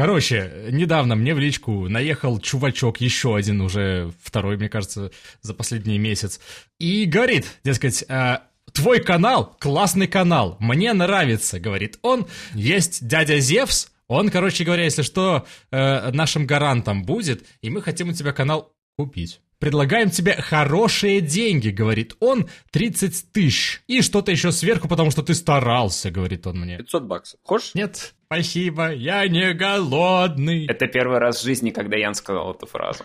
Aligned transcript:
Короче, 0.00 0.50
недавно 0.70 1.14
мне 1.14 1.34
в 1.34 1.38
личку 1.38 1.86
наехал 1.86 2.40
чувачок, 2.40 3.02
еще 3.02 3.36
один 3.36 3.60
уже, 3.60 4.10
второй, 4.22 4.56
мне 4.56 4.70
кажется, 4.70 5.10
за 5.42 5.52
последний 5.52 5.98
месяц, 5.98 6.40
и 6.78 7.04
говорит, 7.04 7.44
дескать, 7.64 8.02
«А, 8.08 8.44
твой 8.72 9.02
канал 9.02 9.54
классный 9.60 10.06
канал, 10.06 10.56
мне 10.58 10.94
нравится, 10.94 11.60
говорит 11.60 11.98
он. 12.00 12.26
Есть 12.54 13.06
дядя 13.06 13.40
Зевс, 13.40 13.90
он, 14.08 14.30
короче 14.30 14.64
говоря, 14.64 14.84
если 14.84 15.02
что, 15.02 15.46
э, 15.70 16.10
нашим 16.12 16.46
гарантом 16.46 17.04
будет, 17.04 17.44
и 17.60 17.68
мы 17.68 17.82
хотим 17.82 18.08
у 18.08 18.12
тебя 18.14 18.32
канал 18.32 18.72
купить. 18.96 19.42
Предлагаем 19.60 20.10
тебе 20.10 20.34
хорошие 20.36 21.20
деньги, 21.20 21.68
говорит 21.68 22.16
он, 22.18 22.48
30 22.70 23.30
тысяч. 23.30 23.82
И 23.86 24.00
что-то 24.00 24.32
еще 24.32 24.52
сверху, 24.52 24.88
потому 24.88 25.10
что 25.10 25.22
ты 25.22 25.34
старался, 25.34 26.10
говорит 26.10 26.46
он 26.46 26.60
мне. 26.60 26.78
500 26.78 27.02
баксов. 27.02 27.38
Хочешь? 27.42 27.74
Нет, 27.74 28.14
спасибо, 28.24 28.90
я 28.90 29.28
не 29.28 29.52
голодный. 29.52 30.64
Это 30.64 30.86
первый 30.86 31.18
раз 31.18 31.42
в 31.42 31.44
жизни, 31.44 31.68
когда 31.72 31.98
Ян 31.98 32.14
сказал 32.14 32.54
эту 32.54 32.64
фразу. 32.64 33.00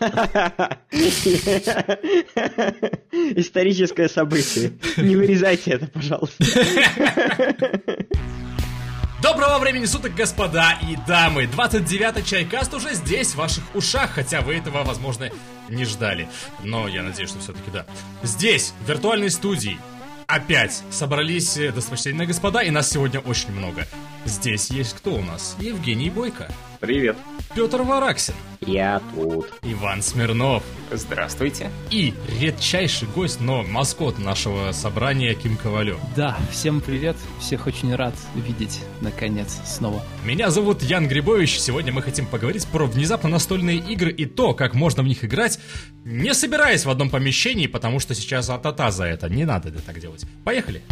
Историческое 3.10 4.08
событие. 4.08 4.72
Не 4.96 5.14
вырезайте 5.14 5.72
это, 5.72 5.88
пожалуйста. 5.88 6.42
Доброго 9.28 9.58
времени 9.58 9.86
суток, 9.86 10.14
господа 10.14 10.78
и 10.88 10.94
дамы! 11.04 11.46
29-й 11.46 12.22
Чайкаст 12.22 12.72
уже 12.74 12.94
здесь, 12.94 13.32
в 13.32 13.34
ваших 13.34 13.64
ушах, 13.74 14.12
хотя 14.12 14.40
вы 14.40 14.54
этого, 14.54 14.84
возможно, 14.84 15.30
не 15.68 15.84
ждали. 15.84 16.28
Но 16.62 16.86
я 16.86 17.02
надеюсь, 17.02 17.30
что 17.30 17.40
все-таки 17.40 17.72
да. 17.72 17.86
Здесь, 18.22 18.72
в 18.84 18.88
виртуальной 18.88 19.30
студии, 19.30 19.78
опять 20.28 20.80
собрались 20.92 21.56
э, 21.56 21.72
достопочтенные 21.72 22.28
господа, 22.28 22.62
и 22.62 22.70
нас 22.70 22.88
сегодня 22.88 23.18
очень 23.18 23.50
много. 23.50 23.88
Здесь 24.26 24.70
есть 24.70 24.94
кто 24.94 25.14
у 25.14 25.22
нас? 25.22 25.56
Евгений 25.58 26.08
Бойко. 26.08 26.48
Привет. 26.80 27.16
Петр 27.54 27.82
Вараксин. 27.82 28.34
Я 28.60 29.00
тут. 29.14 29.46
Иван 29.62 30.02
Смирнов. 30.02 30.62
Здравствуйте. 30.90 31.70
И 31.90 32.14
редчайший 32.40 33.08
гость, 33.08 33.40
но 33.40 33.62
маскот 33.62 34.18
нашего 34.18 34.72
собрания 34.72 35.34
Ким 35.34 35.56
Ковалев. 35.56 35.98
Да, 36.14 36.36
всем 36.50 36.80
привет. 36.80 37.16
Всех 37.40 37.66
очень 37.66 37.94
рад 37.94 38.14
видеть, 38.34 38.80
наконец, 39.00 39.58
снова. 39.64 40.02
Меня 40.24 40.50
зовут 40.50 40.82
Ян 40.82 41.08
Грибович. 41.08 41.58
Сегодня 41.58 41.92
мы 41.92 42.02
хотим 42.02 42.26
поговорить 42.26 42.66
про 42.66 42.86
внезапно 42.86 43.28
настольные 43.28 43.78
игры 43.78 44.12
и 44.12 44.26
то, 44.26 44.54
как 44.54 44.74
можно 44.74 45.02
в 45.02 45.06
них 45.06 45.24
играть, 45.24 45.58
не 46.04 46.34
собираясь 46.34 46.84
в 46.84 46.90
одном 46.90 47.10
помещении, 47.10 47.66
потому 47.66 48.00
что 48.00 48.14
сейчас 48.14 48.50
атата 48.50 48.90
за 48.90 49.04
это. 49.04 49.28
Не 49.28 49.44
надо 49.44 49.70
это 49.70 49.80
так 49.80 49.98
делать. 50.00 50.24
Поехали. 50.44 50.82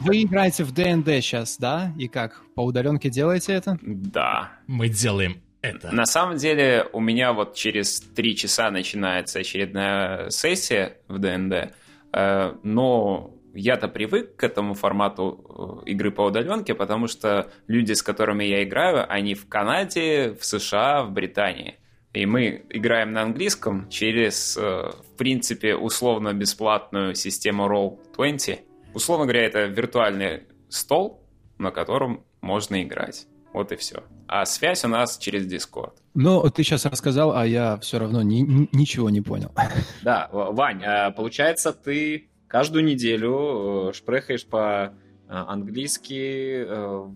Вы 0.00 0.22
играете 0.22 0.64
в 0.64 0.72
ДНД 0.72 1.08
сейчас, 1.22 1.58
да? 1.58 1.92
И 1.98 2.08
как? 2.08 2.42
По 2.54 2.60
удаленке 2.60 3.10
делаете 3.10 3.52
это? 3.52 3.78
Да. 3.82 4.52
Мы 4.66 4.88
делаем 4.88 5.42
это. 5.60 5.92
На 5.92 6.06
самом 6.06 6.36
деле 6.36 6.86
у 6.92 7.00
меня 7.00 7.32
вот 7.32 7.54
через 7.54 8.00
три 8.00 8.36
часа 8.36 8.70
начинается 8.70 9.40
очередная 9.40 10.30
сессия 10.30 10.98
в 11.08 11.18
ДНД, 11.18 11.72
э, 12.12 12.54
но 12.62 13.34
я-то 13.54 13.88
привык 13.88 14.36
к 14.36 14.44
этому 14.44 14.74
формату 14.74 15.82
э, 15.84 15.90
игры 15.90 16.12
по 16.12 16.22
удаленке, 16.22 16.74
потому 16.74 17.08
что 17.08 17.50
люди, 17.66 17.92
с 17.92 18.02
которыми 18.02 18.44
я 18.44 18.62
играю, 18.62 19.04
они 19.12 19.34
в 19.34 19.48
Канаде, 19.48 20.36
в 20.38 20.44
США, 20.44 21.02
в 21.02 21.10
Британии. 21.10 21.76
И 22.14 22.24
мы 22.24 22.64
играем 22.70 23.12
на 23.12 23.22
английском 23.22 23.88
через, 23.90 24.56
э, 24.56 24.60
в 24.60 25.16
принципе, 25.16 25.74
условно-бесплатную 25.74 27.14
систему 27.14 27.66
Roll20. 27.66 28.60
Условно 28.98 29.26
говоря, 29.26 29.44
это 29.46 29.66
виртуальный 29.66 30.42
стол, 30.68 31.22
на 31.56 31.70
котором 31.70 32.24
можно 32.40 32.82
играть. 32.82 33.28
Вот 33.52 33.70
и 33.70 33.76
все. 33.76 34.02
А 34.26 34.44
связь 34.44 34.84
у 34.84 34.88
нас 34.88 35.18
через 35.18 35.46
Discord. 35.46 35.92
Ну, 36.14 36.42
ты 36.50 36.64
сейчас 36.64 36.84
рассказал, 36.84 37.32
а 37.36 37.46
я 37.46 37.76
все 37.78 38.00
равно 38.00 38.22
ни- 38.22 38.40
ни- 38.40 38.68
ничего 38.72 39.08
не 39.08 39.20
понял. 39.20 39.52
Да, 40.02 40.28
Вань, 40.32 40.82
а 40.84 41.12
получается, 41.12 41.72
ты 41.72 42.28
каждую 42.48 42.84
неделю 42.84 43.90
э, 43.90 43.92
шпрехаешь 43.92 44.44
по-английски 45.28 46.64
э, 46.66 47.06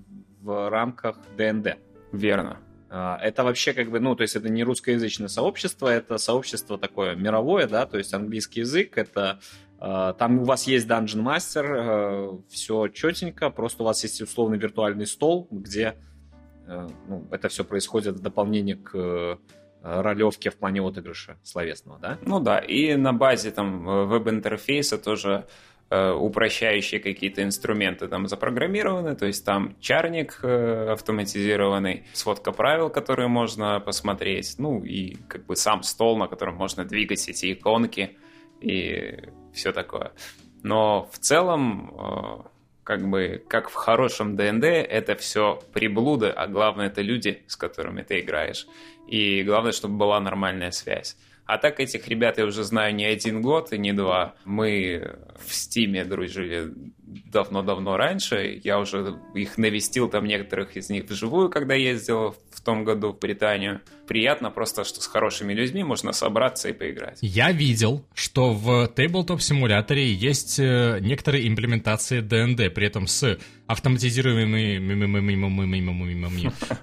в 0.41 0.71
рамках 0.71 1.17
ДНД. 1.37 1.79
Верно. 2.13 2.59
А, 2.95 3.19
Это 3.23 3.43
вообще 3.43 3.73
как 3.73 3.91
бы, 3.91 4.01
ну, 4.01 4.15
то 4.15 4.23
есть 4.23 4.37
это 4.37 4.51
не 4.51 4.65
русскоязычное 4.65 5.29
сообщество, 5.29 5.89
это 5.89 6.19
сообщество 6.19 6.77
такое 6.77 7.15
мировое, 7.15 7.67
да, 7.67 7.87
то 7.87 7.97
есть 7.97 8.13
английский 8.13 8.61
язык, 8.61 8.99
это 8.99 9.41
э, 9.81 10.15
там 10.19 10.41
у 10.41 10.45
вас 10.45 10.67
есть 10.67 10.87
Dungeon 10.87 11.23
Master, 11.23 12.43
все 12.51 12.89
четенько, 12.89 13.49
просто 13.49 13.83
у 13.83 13.87
вас 13.87 14.03
есть 14.03 14.21
условный 14.21 14.59
виртуальный 14.59 15.07
стол, 15.07 15.49
где 15.51 15.97
ну, 17.09 17.27
это 17.31 17.49
все 17.49 17.65
происходит 17.65 18.17
в 18.17 18.23
дополнение 18.23 18.77
к 18.77 19.39
ролевке 19.83 20.51
в 20.51 20.57
плане 20.57 20.81
отыгрыша 20.81 21.37
словесного, 21.43 21.99
да? 21.99 22.19
Ну 22.23 22.41
да, 22.41 22.59
и 22.59 22.95
на 22.95 23.13
базе 23.13 23.51
там 23.51 23.89
э, 23.89 24.05
веб-интерфейса 24.05 24.97
тоже 24.97 25.47
упрощающие 25.95 27.01
какие-то 27.01 27.43
инструменты 27.43 28.09
там 28.09 28.27
запрограммированы, 28.27 29.15
то 29.15 29.27
есть 29.27 29.45
там 29.45 29.77
чарник 29.81 30.41
э, 30.43 30.93
автоматизированный, 30.93 32.05
сводка 32.13 32.53
правил, 32.53 32.89
которые 32.89 33.29
можно 33.29 33.81
посмотреть, 33.81 34.55
ну 34.59 34.83
и 34.83 35.17
как 35.29 35.47
бы 35.47 35.57
сам 35.57 35.83
стол, 35.83 36.17
на 36.17 36.29
котором 36.29 36.55
можно 36.55 36.85
двигать 36.85 37.29
эти 37.29 37.53
иконки 37.53 38.17
и 38.61 39.19
все 39.53 39.73
такое. 39.73 40.13
Но 40.63 41.09
в 41.13 41.19
целом, 41.19 41.95
э, 41.99 42.49
как 42.85 43.09
бы, 43.09 43.43
как 43.49 43.69
в 43.69 43.75
хорошем 43.75 44.37
ДНД, 44.37 44.65
это 44.65 45.15
все 45.17 45.61
приблуды, 45.73 46.29
а 46.29 46.47
главное 46.47 46.87
это 46.87 47.03
люди, 47.03 47.43
с 47.47 47.57
которыми 47.57 48.03
ты 48.03 48.21
играешь. 48.21 48.67
И 49.09 49.43
главное, 49.43 49.73
чтобы 49.73 49.97
была 49.97 50.21
нормальная 50.21 50.71
связь. 50.71 51.17
А 51.47 51.59
так 51.59 51.81
этих 51.81 52.09
ребят 52.09 52.39
я 52.39 52.45
уже 52.45 52.63
знаю 52.65 52.95
не 52.95 53.05
один 53.05 53.43
год 53.43 53.73
и 53.73 53.79
не 53.79 53.93
два. 53.93 54.35
Мы 54.45 55.19
в 55.45 55.53
Стиме 55.55 56.05
дружили 56.05 56.73
давно-давно 57.33 57.97
раньше. 57.97 58.61
Я 58.63 58.79
уже 58.79 59.19
их 59.35 59.59
навестил, 59.59 60.09
там 60.09 60.25
некоторых 60.25 60.77
из 60.77 60.91
них 60.91 61.05
вживую, 61.05 61.49
когда 61.51 61.75
ездил 61.75 62.37
в 62.51 62.61
том 62.61 62.85
году 62.85 63.13
в 63.13 63.19
Британию. 63.19 63.81
Приятно 64.07 64.51
просто, 64.51 64.85
что 64.85 65.01
с 65.01 65.07
хорошими 65.07 65.55
людьми 65.55 65.85
можно 65.85 66.13
собраться 66.13 66.69
и 66.69 66.73
поиграть. 66.73 67.19
Я 67.21 67.53
видел, 67.53 68.05
что 68.15 68.53
в 68.53 68.91
Tabletop 68.95 69.41
симуляторе 69.41 70.13
есть 70.13 70.59
э, 70.59 70.99
некоторые 71.01 71.49
имплементации 71.49 72.21
ДНД, 72.21 72.75
при 72.75 72.87
этом 72.87 73.07
с 73.07 73.39
автоматизируемыми 73.67 74.79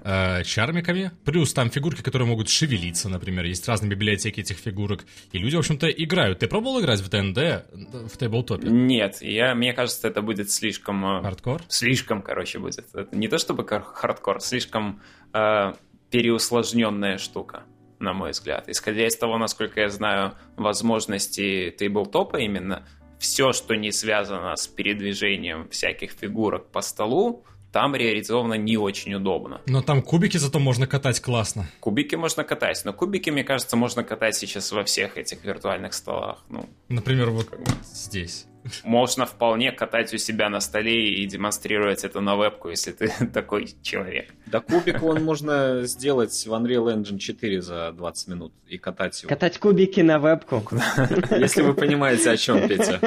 э, 0.04 0.44
чармиками, 0.44 1.12
плюс 1.24 1.52
там 1.52 1.70
фигурки, 1.70 2.02
которые 2.02 2.26
могут 2.28 2.48
шевелиться, 2.48 3.08
например, 3.08 3.44
есть 3.44 3.68
разные 3.68 3.90
библиотеки 3.90 4.40
этих 4.40 4.56
фигурок, 4.56 5.04
и 5.32 5.38
люди, 5.38 5.56
в 5.56 5.60
общем-то, 5.60 5.88
играют. 5.88 6.40
Ты 6.40 6.48
пробовал 6.48 6.80
играть 6.80 7.00
в 7.00 7.08
ДНД 7.08 7.66
в 8.12 8.16
Тейблтопе? 8.18 8.68
Нет, 8.68 9.18
я, 9.20 9.54
мне 9.54 9.72
кажется, 9.72 10.08
это 10.08 10.19
будет 10.22 10.50
слишком... 10.50 11.04
э, 11.04 11.22
Хардкор? 11.22 11.62
Слишком, 11.68 12.22
короче, 12.22 12.58
будет. 12.58 12.86
Это 12.94 13.16
не 13.16 13.28
то 13.28 13.38
чтобы 13.38 13.66
хардкор, 13.66 14.40
слишком 14.40 15.00
э, 15.32 15.72
переусложненная 16.10 17.18
штука, 17.18 17.64
на 17.98 18.12
мой 18.12 18.30
взгляд. 18.30 18.68
Исходя 18.68 19.06
из 19.06 19.16
того, 19.16 19.38
насколько 19.38 19.80
я 19.80 19.88
знаю 19.88 20.34
возможности 20.56 21.74
тейблтопа 21.78 22.38
именно, 22.38 22.86
все, 23.18 23.52
что 23.52 23.74
не 23.74 23.92
связано 23.92 24.56
с 24.56 24.66
передвижением 24.66 25.68
всяких 25.68 26.12
фигурок 26.12 26.70
по 26.70 26.80
столу, 26.80 27.44
там 27.72 27.94
реализовано 27.94 28.54
не 28.54 28.76
очень 28.76 29.14
удобно. 29.14 29.60
Но 29.66 29.82
там 29.82 30.02
кубики 30.02 30.38
зато 30.38 30.58
можно 30.58 30.86
катать 30.86 31.20
классно. 31.20 31.70
Кубики 31.80 32.16
можно 32.16 32.42
катать, 32.42 32.82
но 32.84 32.92
кубики, 32.92 33.30
мне 33.30 33.44
кажется, 33.44 33.76
можно 33.76 34.02
катать 34.02 34.34
сейчас 34.34 34.72
во 34.72 34.84
всех 34.84 35.16
этих 35.16 35.44
виртуальных 35.44 35.92
столах. 35.94 36.44
Ну, 36.48 36.68
Например, 36.88 37.30
вот 37.30 37.48
здесь. 37.84 38.46
Можно 38.84 39.26
вполне 39.26 39.72
катать 39.72 40.12
у 40.14 40.18
себя 40.18 40.48
на 40.48 40.60
столе 40.60 41.14
и 41.14 41.26
демонстрировать 41.26 42.04
это 42.04 42.20
на 42.20 42.36
вебку, 42.36 42.68
если 42.70 42.92
ты 42.92 43.12
такой 43.32 43.74
человек. 43.82 44.34
Да 44.46 44.60
кубик 44.60 45.02
он 45.02 45.22
можно 45.22 45.82
сделать 45.84 46.32
в 46.32 46.52
Unreal 46.52 46.94
Engine 46.94 47.18
4 47.18 47.62
за 47.62 47.92
20 47.92 48.28
минут 48.28 48.52
и 48.68 48.78
катать 48.78 49.22
его. 49.22 49.28
Катать 49.28 49.58
кубики 49.58 50.00
на 50.00 50.18
вебку. 50.18 50.62
Если 51.30 51.62
вы 51.62 51.74
понимаете, 51.74 52.30
о 52.30 52.36
чем, 52.36 52.68
Петя. 52.68 53.00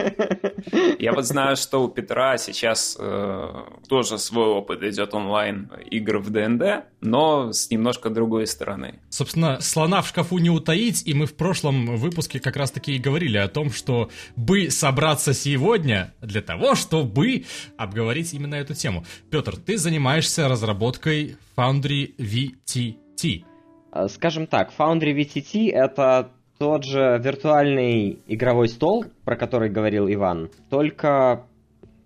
Я 0.99 1.13
вот 1.13 1.25
знаю, 1.25 1.55
что 1.55 1.83
у 1.83 1.87
Петра 1.87 2.37
сейчас 2.37 2.97
э, 2.99 3.49
тоже 3.87 4.17
свой 4.17 4.47
опыт 4.47 4.83
идет 4.83 5.13
онлайн 5.13 5.69
игр 5.89 6.19
в 6.19 6.29
ДНД, 6.29 6.85
но 7.01 7.51
с 7.51 7.69
немножко 7.69 8.09
другой 8.09 8.47
стороны. 8.47 8.99
Собственно, 9.09 9.59
слона 9.59 10.01
в 10.01 10.07
шкафу 10.07 10.37
не 10.37 10.49
утаить, 10.49 11.05
и 11.05 11.13
мы 11.13 11.25
в 11.25 11.35
прошлом 11.35 11.97
выпуске 11.97 12.39
как 12.39 12.55
раз-таки 12.55 12.95
и 12.95 12.99
говорили 12.99 13.37
о 13.37 13.47
том, 13.47 13.71
что 13.71 14.09
бы 14.35 14.69
собраться 14.69 15.33
сегодня 15.43 16.13
для 16.21 16.41
того, 16.41 16.75
чтобы 16.75 17.43
обговорить 17.77 18.33
именно 18.33 18.55
эту 18.55 18.73
тему. 18.73 19.03
Петр, 19.29 19.57
ты 19.57 19.77
занимаешься 19.77 20.47
разработкой 20.47 21.35
Foundry 21.57 22.15
VTT. 22.17 23.43
А, 23.91 24.07
Скажем 24.07 24.47
так, 24.47 24.71
Foundry 24.77 25.13
VTT 25.13 25.69
это 25.71 26.29
тот 26.57 26.85
же 26.85 27.19
виртуальный 27.21 28.19
игровой 28.27 28.69
стол, 28.69 29.05
про 29.25 29.35
который 29.35 29.69
говорил 29.69 30.07
Иван, 30.07 30.49
только 30.69 31.45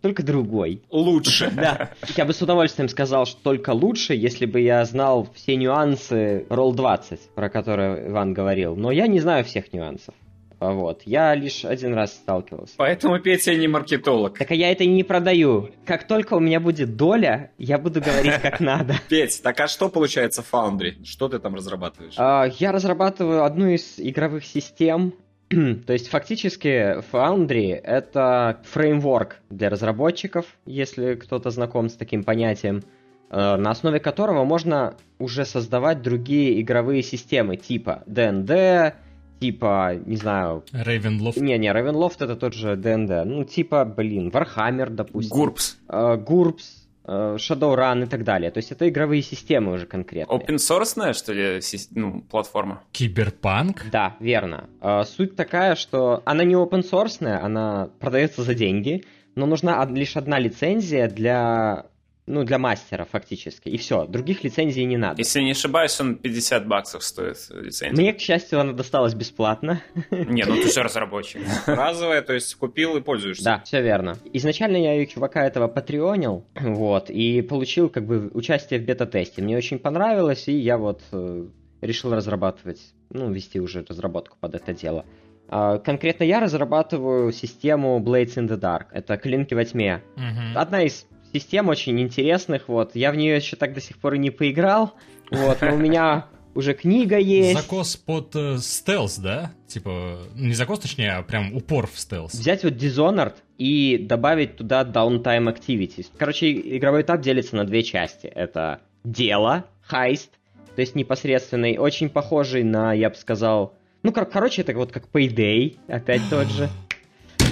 только 0.02 0.24
другой. 0.24 0.82
Лучше. 0.90 1.52
Да, 1.56 1.90
я 2.16 2.26
бы 2.26 2.34
с 2.34 2.42
удовольствием 2.42 2.88
сказал, 2.88 3.26
что 3.26 3.42
только 3.42 3.72
лучше, 3.72 4.14
если 4.14 4.46
бы 4.46 4.62
я 4.62 4.86
знал 4.86 5.28
все 5.36 5.56
нюансы 5.56 6.46
Roll20, 6.50 7.20
про 7.36 7.50
которые 7.50 8.08
Иван 8.08 8.34
говорил. 8.34 8.76
Но 8.76 8.92
я 8.92 9.08
не 9.08 9.20
знаю 9.20 9.44
всех 9.44 9.74
нюансов. 9.74 10.14
Вот. 10.60 11.04
Я 11.06 11.36
лишь 11.36 11.66
один 11.66 11.94
раз 11.94 12.14
сталкивался. 12.14 12.74
Поэтому 12.78 13.20
Петя 13.20 13.54
не 13.56 13.68
маркетолог. 13.68 14.38
Так 14.38 14.52
а 14.52 14.56
я 14.56 14.72
это 14.72 14.86
не 14.86 15.04
продаю. 15.04 15.70
Как 15.86 16.08
только 16.08 16.34
у 16.34 16.40
меня 16.40 16.60
будет 16.60 16.96
доля, 16.96 17.52
я 17.58 17.78
буду 17.78 18.02
говорить 18.02 18.42
как 18.42 18.60
надо. 18.60 18.96
Петь, 19.10 19.42
так 19.44 19.60
а 19.60 19.68
что 19.68 19.90
получается 19.90 20.42
в 20.42 20.52
Foundry? 20.52 21.04
Что 21.06 21.30
ты 21.30 21.40
там 21.40 21.56
разрабатываешь? 21.56 22.16
А, 22.18 22.46
Я 22.60 22.72
разрабатываю 22.72 23.44
одну 23.44 23.68
из 23.68 23.96
игровых 23.98 24.46
систем. 24.46 25.14
То 25.50 25.94
есть 25.94 26.10
фактически 26.10 27.02
Foundry— 27.12 27.74
это 27.84 28.60
фреймворк 28.72 29.38
для 29.50 29.70
разработчиков, 29.70 30.46
если 30.66 31.16
кто-то 31.16 31.52
знаком 31.52 31.90
с 31.90 31.94
таким 31.94 32.24
понятием, 32.26 32.84
э, 33.30 33.56
на 33.56 33.72
основе 33.72 34.00
которого 34.00 34.44
можно 34.44 34.96
уже 35.20 35.46
создавать 35.46 36.02
другие 36.02 36.60
игровые 36.62 37.02
системы 37.02 37.56
типа 37.56 38.04
D&D, 38.08 38.96
типа, 39.40 39.96
не 40.06 40.16
знаю, 40.18 40.64
Ravenloft. 40.74 41.40
не-не, 41.40 41.70
Ravenloft 41.72 42.18
это 42.24 42.36
тот 42.36 42.54
же 42.54 42.76
D&D, 42.76 43.24
ну 43.26 43.44
типа, 43.44 43.86
блин, 43.86 44.30
Warhammer, 44.30 44.90
допустим. 44.90 45.36
Гурпс. 45.38 45.78
э, 45.90 46.18
GURPS, 46.18 46.64
э, 47.06 47.38
Shadowrun 47.40 48.04
и 48.04 48.06
так 48.08 48.24
далее. 48.24 48.52
То 48.52 48.58
есть 48.60 48.72
это 48.72 48.88
игровые 48.90 49.22
системы 49.22 49.72
уже 49.74 49.86
конкретные. 49.86 50.38
Open 50.40 50.56
source, 50.58 51.14
что 51.14 51.34
ли, 51.34 51.60
ну, 51.92 52.22
платформа? 52.22 52.82
Киберпанк. 52.92 53.86
Да, 53.92 54.16
верно. 54.20 54.70
Э, 54.82 55.04
Суть 55.06 55.36
такая, 55.36 55.76
что 55.76 56.22
она 56.26 56.44
не 56.44 56.56
open 56.56 56.84
source, 56.90 57.26
она 57.26 57.90
продается 58.00 58.44
за 58.44 58.54
деньги, 58.54 59.04
но 59.36 59.46
нужна 59.46 59.86
лишь 59.86 60.18
одна 60.18 60.40
лицензия 60.40 61.08
для, 61.08 61.86
ну, 62.28 62.44
для 62.44 62.60
мастера 62.60 63.06
фактически. 63.06 63.70
И 63.70 63.78
все, 63.78 64.06
других 64.06 64.44
лицензий 64.44 64.84
не 64.84 64.98
надо. 64.98 65.20
Если 65.20 65.42
не 65.42 65.52
ошибаюсь, 65.52 66.00
он 66.00 66.16
50 66.16 66.68
баксов 66.68 67.04
стоит 67.04 67.38
лицензия. 67.50 67.92
Мне, 67.92 68.14
к 68.14 68.20
счастью, 68.20 68.60
она 68.60 68.74
досталась 68.74 69.14
бесплатно. 69.14 69.82
Не, 70.12 70.44
ну 70.44 70.56
ты 70.56 70.72
же 70.72 70.84
разработчик. 70.84 71.42
Разовая, 71.66 72.22
то 72.22 72.34
есть 72.34 72.54
купил 72.56 72.98
и 72.98 73.02
пользуешься. 73.02 73.44
Да, 73.44 73.62
все 73.64 73.82
верно. 73.82 74.18
Изначально 74.34 74.78
я 74.78 75.02
у 75.02 75.06
чувака 75.06 75.46
этого 75.46 75.68
патреонил, 75.70 76.46
вот, 76.56 77.10
и 77.10 77.42
получил 77.42 77.90
как 77.90 78.06
бы 78.06 78.30
участие 78.34 78.82
в 78.82 78.84
бета-тесте. 78.84 79.42
Мне 79.42 79.56
очень 79.56 79.80
понравилось, 79.80 80.50
и 80.50 80.58
я 80.58 80.78
вот 80.78 81.02
э, 81.14 81.46
решил 81.82 82.14
разрабатывать, 82.14 82.82
ну, 83.10 83.32
вести 83.32 83.62
уже 83.62 83.86
разработку 83.88 84.36
под 84.40 84.56
это 84.56 84.74
дело. 84.74 85.06
А, 85.50 85.78
конкретно 85.78 86.26
я 86.26 86.42
разрабатываю 86.42 87.32
систему 87.32 88.04
Blades 88.06 88.36
in 88.36 88.48
the 88.50 88.60
Dark. 88.60 88.88
Это 88.92 89.18
клинки 89.18 89.54
во 89.54 89.64
тьме. 89.64 90.04
Мгм. 90.18 90.58
Одна 90.58 90.84
из 90.84 91.08
систем 91.40 91.70
очень 91.70 92.00
интересных, 92.00 92.68
вот. 92.68 92.96
Я 92.96 93.12
в 93.12 93.16
нее 93.16 93.36
еще 93.36 93.56
так 93.56 93.74
до 93.74 93.82
сих 93.82 93.98
пор 93.98 94.16
и 94.16 94.18
не 94.18 94.30
поиграл, 94.30 94.94
вот, 95.32 95.62
но 95.62 95.76
у 95.76 95.78
меня 95.78 96.28
уже 96.56 96.74
книга 96.74 97.18
есть. 97.18 97.60
Закос 97.60 97.96
под 97.96 98.36
э, 98.36 98.58
стелс, 98.58 99.18
да? 99.18 99.52
Типа, 99.68 100.20
не 100.36 100.54
закос, 100.54 100.80
точнее, 100.80 101.14
а 101.14 101.24
прям 101.24 101.56
упор 101.56 101.88
в 101.88 102.00
стелс. 102.00 102.34
Взять 102.34 102.64
вот 102.64 102.74
Dishonored 102.74 103.36
и 103.58 103.98
добавить 103.98 104.58
туда 104.58 104.84
Downtime 104.84 105.54
Activities. 105.54 106.08
Короче, 106.18 106.52
игровой 106.52 107.02
этап 107.02 107.22
делится 107.22 107.56
на 107.56 107.66
две 107.66 107.84
части. 107.84 108.28
Это 108.28 108.82
дело, 109.04 109.66
хайст, 109.82 110.32
то 110.76 110.82
есть 110.82 110.96
непосредственный, 110.96 111.78
очень 111.78 112.10
похожий 112.10 112.64
на, 112.64 112.94
я 112.94 113.10
бы 113.10 113.16
сказал... 113.16 113.74
Ну, 114.04 114.14
кор- 114.14 114.26
короче, 114.28 114.62
это 114.62 114.74
вот 114.74 114.92
как 114.92 115.08
Payday, 115.12 115.78
опять 115.88 116.22
тот 116.30 116.48
же. 116.48 116.70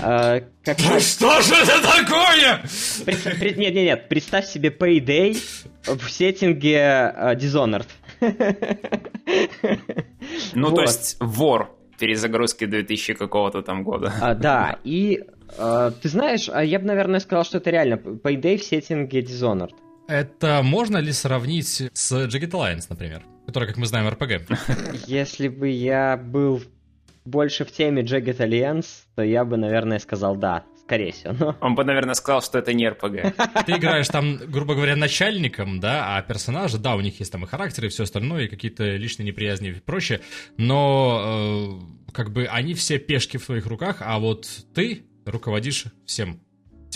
А, 0.08 0.40
как- 0.64 0.78
что 1.00 1.42
же 1.42 1.56
это 1.56 1.82
такое? 1.82 2.62
Пред- 3.06 3.40
пред- 3.40 3.58
Нет, 3.58 3.74
нет, 3.74 3.86
нет, 3.86 4.08
представь 4.10 4.46
себе 4.46 4.70
Payday 4.70 5.36
в 5.86 6.12
сеттинге 6.12 6.80
а, 7.16 7.34
Dishonored. 7.34 7.88
Ну, 10.54 10.70
Вот. 10.70 10.76
то 10.76 10.82
есть 10.84 11.18
вор 11.20 11.72
перезагрузки 11.98 12.66
2000 12.66 13.14
какого-то 13.16 13.62
там 13.64 13.84
года. 13.84 14.14
А, 14.22 14.36
да, 14.36 14.78
и 14.84 15.24
а, 15.58 15.90
ты 15.92 16.10
знаешь, 16.10 16.48
я 16.50 16.80
бы, 16.80 16.86
наверное, 16.86 17.20
сказал, 17.20 17.44
что 17.44 17.58
это 17.58 17.70
реально 17.72 17.96
Payday 17.96 18.58
в 18.58 18.64
сеттинге 18.64 19.22
Dishonored. 19.22 19.72
Это 20.08 20.62
можно 20.64 20.98
ли 20.98 21.12
сравнить 21.14 21.68
с 21.94 22.12
Jagged 22.12 22.52
Alliance, 22.52 22.86
например? 22.90 23.24
Которая, 23.48 23.68
как 23.70 23.78
мы 23.78 23.86
знаем, 23.88 24.08
RPG. 24.08 25.06
Если 25.08 25.48
бы 25.48 25.68
я 25.70 26.16
был 26.18 26.62
больше 27.26 27.66
в 27.66 27.72
теме 27.72 28.04
Jagged 28.04 28.38
Alliance, 28.38 29.06
то 29.16 29.24
я 29.24 29.44
бы, 29.44 29.58
наверное, 29.58 30.00
сказал 30.00 30.36
да, 30.36 30.64
скорее 30.86 31.12
всего. 31.12 31.34
Но... 31.34 31.56
Он 31.60 31.76
бы, 31.76 31.84
наверное, 31.84 32.14
сказал, 32.14 32.42
что 32.42 32.60
это 32.60 32.74
не 32.74 32.88
РПГ. 32.88 33.36
Ты 33.66 33.74
играешь 33.74 34.08
там, 34.08 34.38
грубо 34.38 34.76
говоря, 34.76 34.96
начальником, 34.96 35.80
да, 35.80 36.16
а 36.16 36.22
персонажи, 36.22 36.78
да, 36.78 36.96
у 36.96 37.02
них 37.02 37.20
есть 37.20 37.32
там 37.32 37.44
и 37.44 37.48
характеры, 37.48 37.88
и 37.88 37.90
все 37.90 38.04
остальное, 38.04 38.44
и 38.44 38.48
какие-то 38.48 38.96
личные 38.96 39.26
неприязни 39.26 39.70
и 39.70 39.74
прочее, 39.74 40.22
но 40.58 41.80
э, 42.08 42.12
как 42.14 42.32
бы 42.32 42.46
они 42.46 42.74
все 42.76 43.00
пешки 43.00 43.38
в 43.38 43.46
твоих 43.46 43.66
руках, 43.66 43.98
а 44.00 44.20
вот 44.20 44.48
ты 44.74 45.06
руководишь 45.26 45.86
всем. 46.06 46.40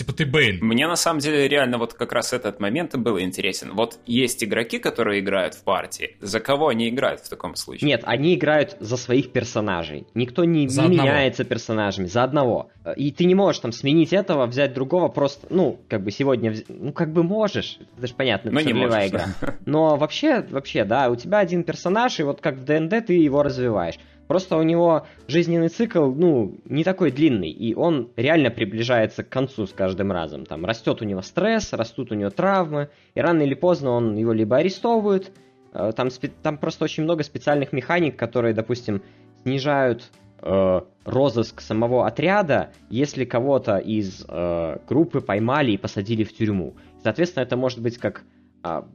Типа 0.00 0.14
ты 0.14 0.24
Бэйн. 0.24 0.60
Мне 0.62 0.88
на 0.88 0.96
самом 0.96 1.20
деле 1.20 1.46
реально 1.46 1.76
вот 1.76 1.92
как 1.92 2.14
раз 2.14 2.32
этот 2.32 2.58
момент 2.58 2.94
и 2.94 2.96
был 2.96 3.20
интересен. 3.20 3.72
Вот 3.74 3.98
есть 4.06 4.42
игроки, 4.42 4.78
которые 4.78 5.20
играют 5.20 5.52
в 5.52 5.62
партии. 5.62 6.16
За 6.22 6.40
кого 6.40 6.68
они 6.68 6.88
играют 6.88 7.20
в 7.20 7.28
таком 7.28 7.54
случае? 7.54 7.86
Нет, 7.86 8.00
они 8.04 8.34
играют 8.34 8.78
за 8.80 8.96
своих 8.96 9.30
персонажей. 9.30 10.06
Никто 10.14 10.44
не, 10.44 10.66
За 10.68 10.80
не 10.84 10.86
одного. 10.96 11.08
меняется 11.10 11.44
персонажами, 11.44 12.06
за 12.06 12.24
одного. 12.24 12.70
И 12.96 13.12
ты 13.12 13.26
не 13.26 13.34
можешь 13.34 13.60
там 13.60 13.72
сменить 13.72 14.14
этого, 14.14 14.46
взять 14.46 14.72
другого, 14.72 15.08
просто, 15.08 15.46
ну, 15.50 15.78
как 15.86 16.02
бы 16.02 16.10
сегодня, 16.10 16.52
вз- 16.52 16.64
ну, 16.68 16.94
как 16.94 17.12
бы 17.12 17.22
можешь, 17.22 17.78
это 17.98 18.06
же 18.06 18.14
понятно, 18.14 18.48
это 18.58 18.62
не 18.66 18.72
можешь, 18.72 19.06
игра. 19.08 19.26
Но 19.66 19.96
вообще, 19.96 20.40
вообще, 20.48 20.84
да, 20.84 21.10
у 21.10 21.14
тебя 21.16 21.40
один 21.40 21.62
персонаж, 21.62 22.18
и 22.20 22.22
вот 22.22 22.40
как 22.40 22.54
в 22.54 22.64
ДНД 22.64 23.04
ты 23.06 23.12
его 23.18 23.42
развиваешь. 23.42 23.96
Просто 24.30 24.56
у 24.56 24.62
него 24.62 25.08
жизненный 25.26 25.70
цикл, 25.70 26.08
ну, 26.08 26.56
не 26.64 26.84
такой 26.84 27.10
длинный, 27.10 27.50
и 27.50 27.74
он 27.74 28.10
реально 28.14 28.52
приближается 28.52 29.24
к 29.24 29.28
концу 29.28 29.66
с 29.66 29.72
каждым 29.72 30.12
разом. 30.12 30.46
Там 30.46 30.64
растет 30.64 31.02
у 31.02 31.04
него 31.04 31.20
стресс, 31.20 31.72
растут 31.72 32.12
у 32.12 32.14
него 32.14 32.30
травмы, 32.30 32.90
и 33.16 33.20
рано 33.20 33.42
или 33.42 33.54
поздно 33.54 33.90
он 33.90 34.16
его 34.16 34.32
либо 34.32 34.58
арестовывают, 34.58 35.32
э, 35.72 35.90
там, 35.96 36.10
там 36.44 36.58
просто 36.58 36.84
очень 36.84 37.02
много 37.02 37.24
специальных 37.24 37.72
механик, 37.72 38.16
которые, 38.16 38.54
допустим, 38.54 39.02
снижают 39.42 40.04
э, 40.42 40.80
розыск 41.04 41.60
самого 41.60 42.06
отряда, 42.06 42.70
если 42.88 43.24
кого-то 43.24 43.78
из 43.78 44.24
э, 44.28 44.76
группы 44.88 45.22
поймали 45.22 45.72
и 45.72 45.76
посадили 45.76 46.22
в 46.22 46.32
тюрьму. 46.32 46.76
Соответственно, 47.02 47.42
это 47.42 47.56
может 47.56 47.80
быть 47.80 47.98
как 47.98 48.22
м, 48.62 48.86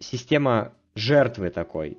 система 0.00 0.72
жертвы 0.94 1.50
такой, 1.50 1.98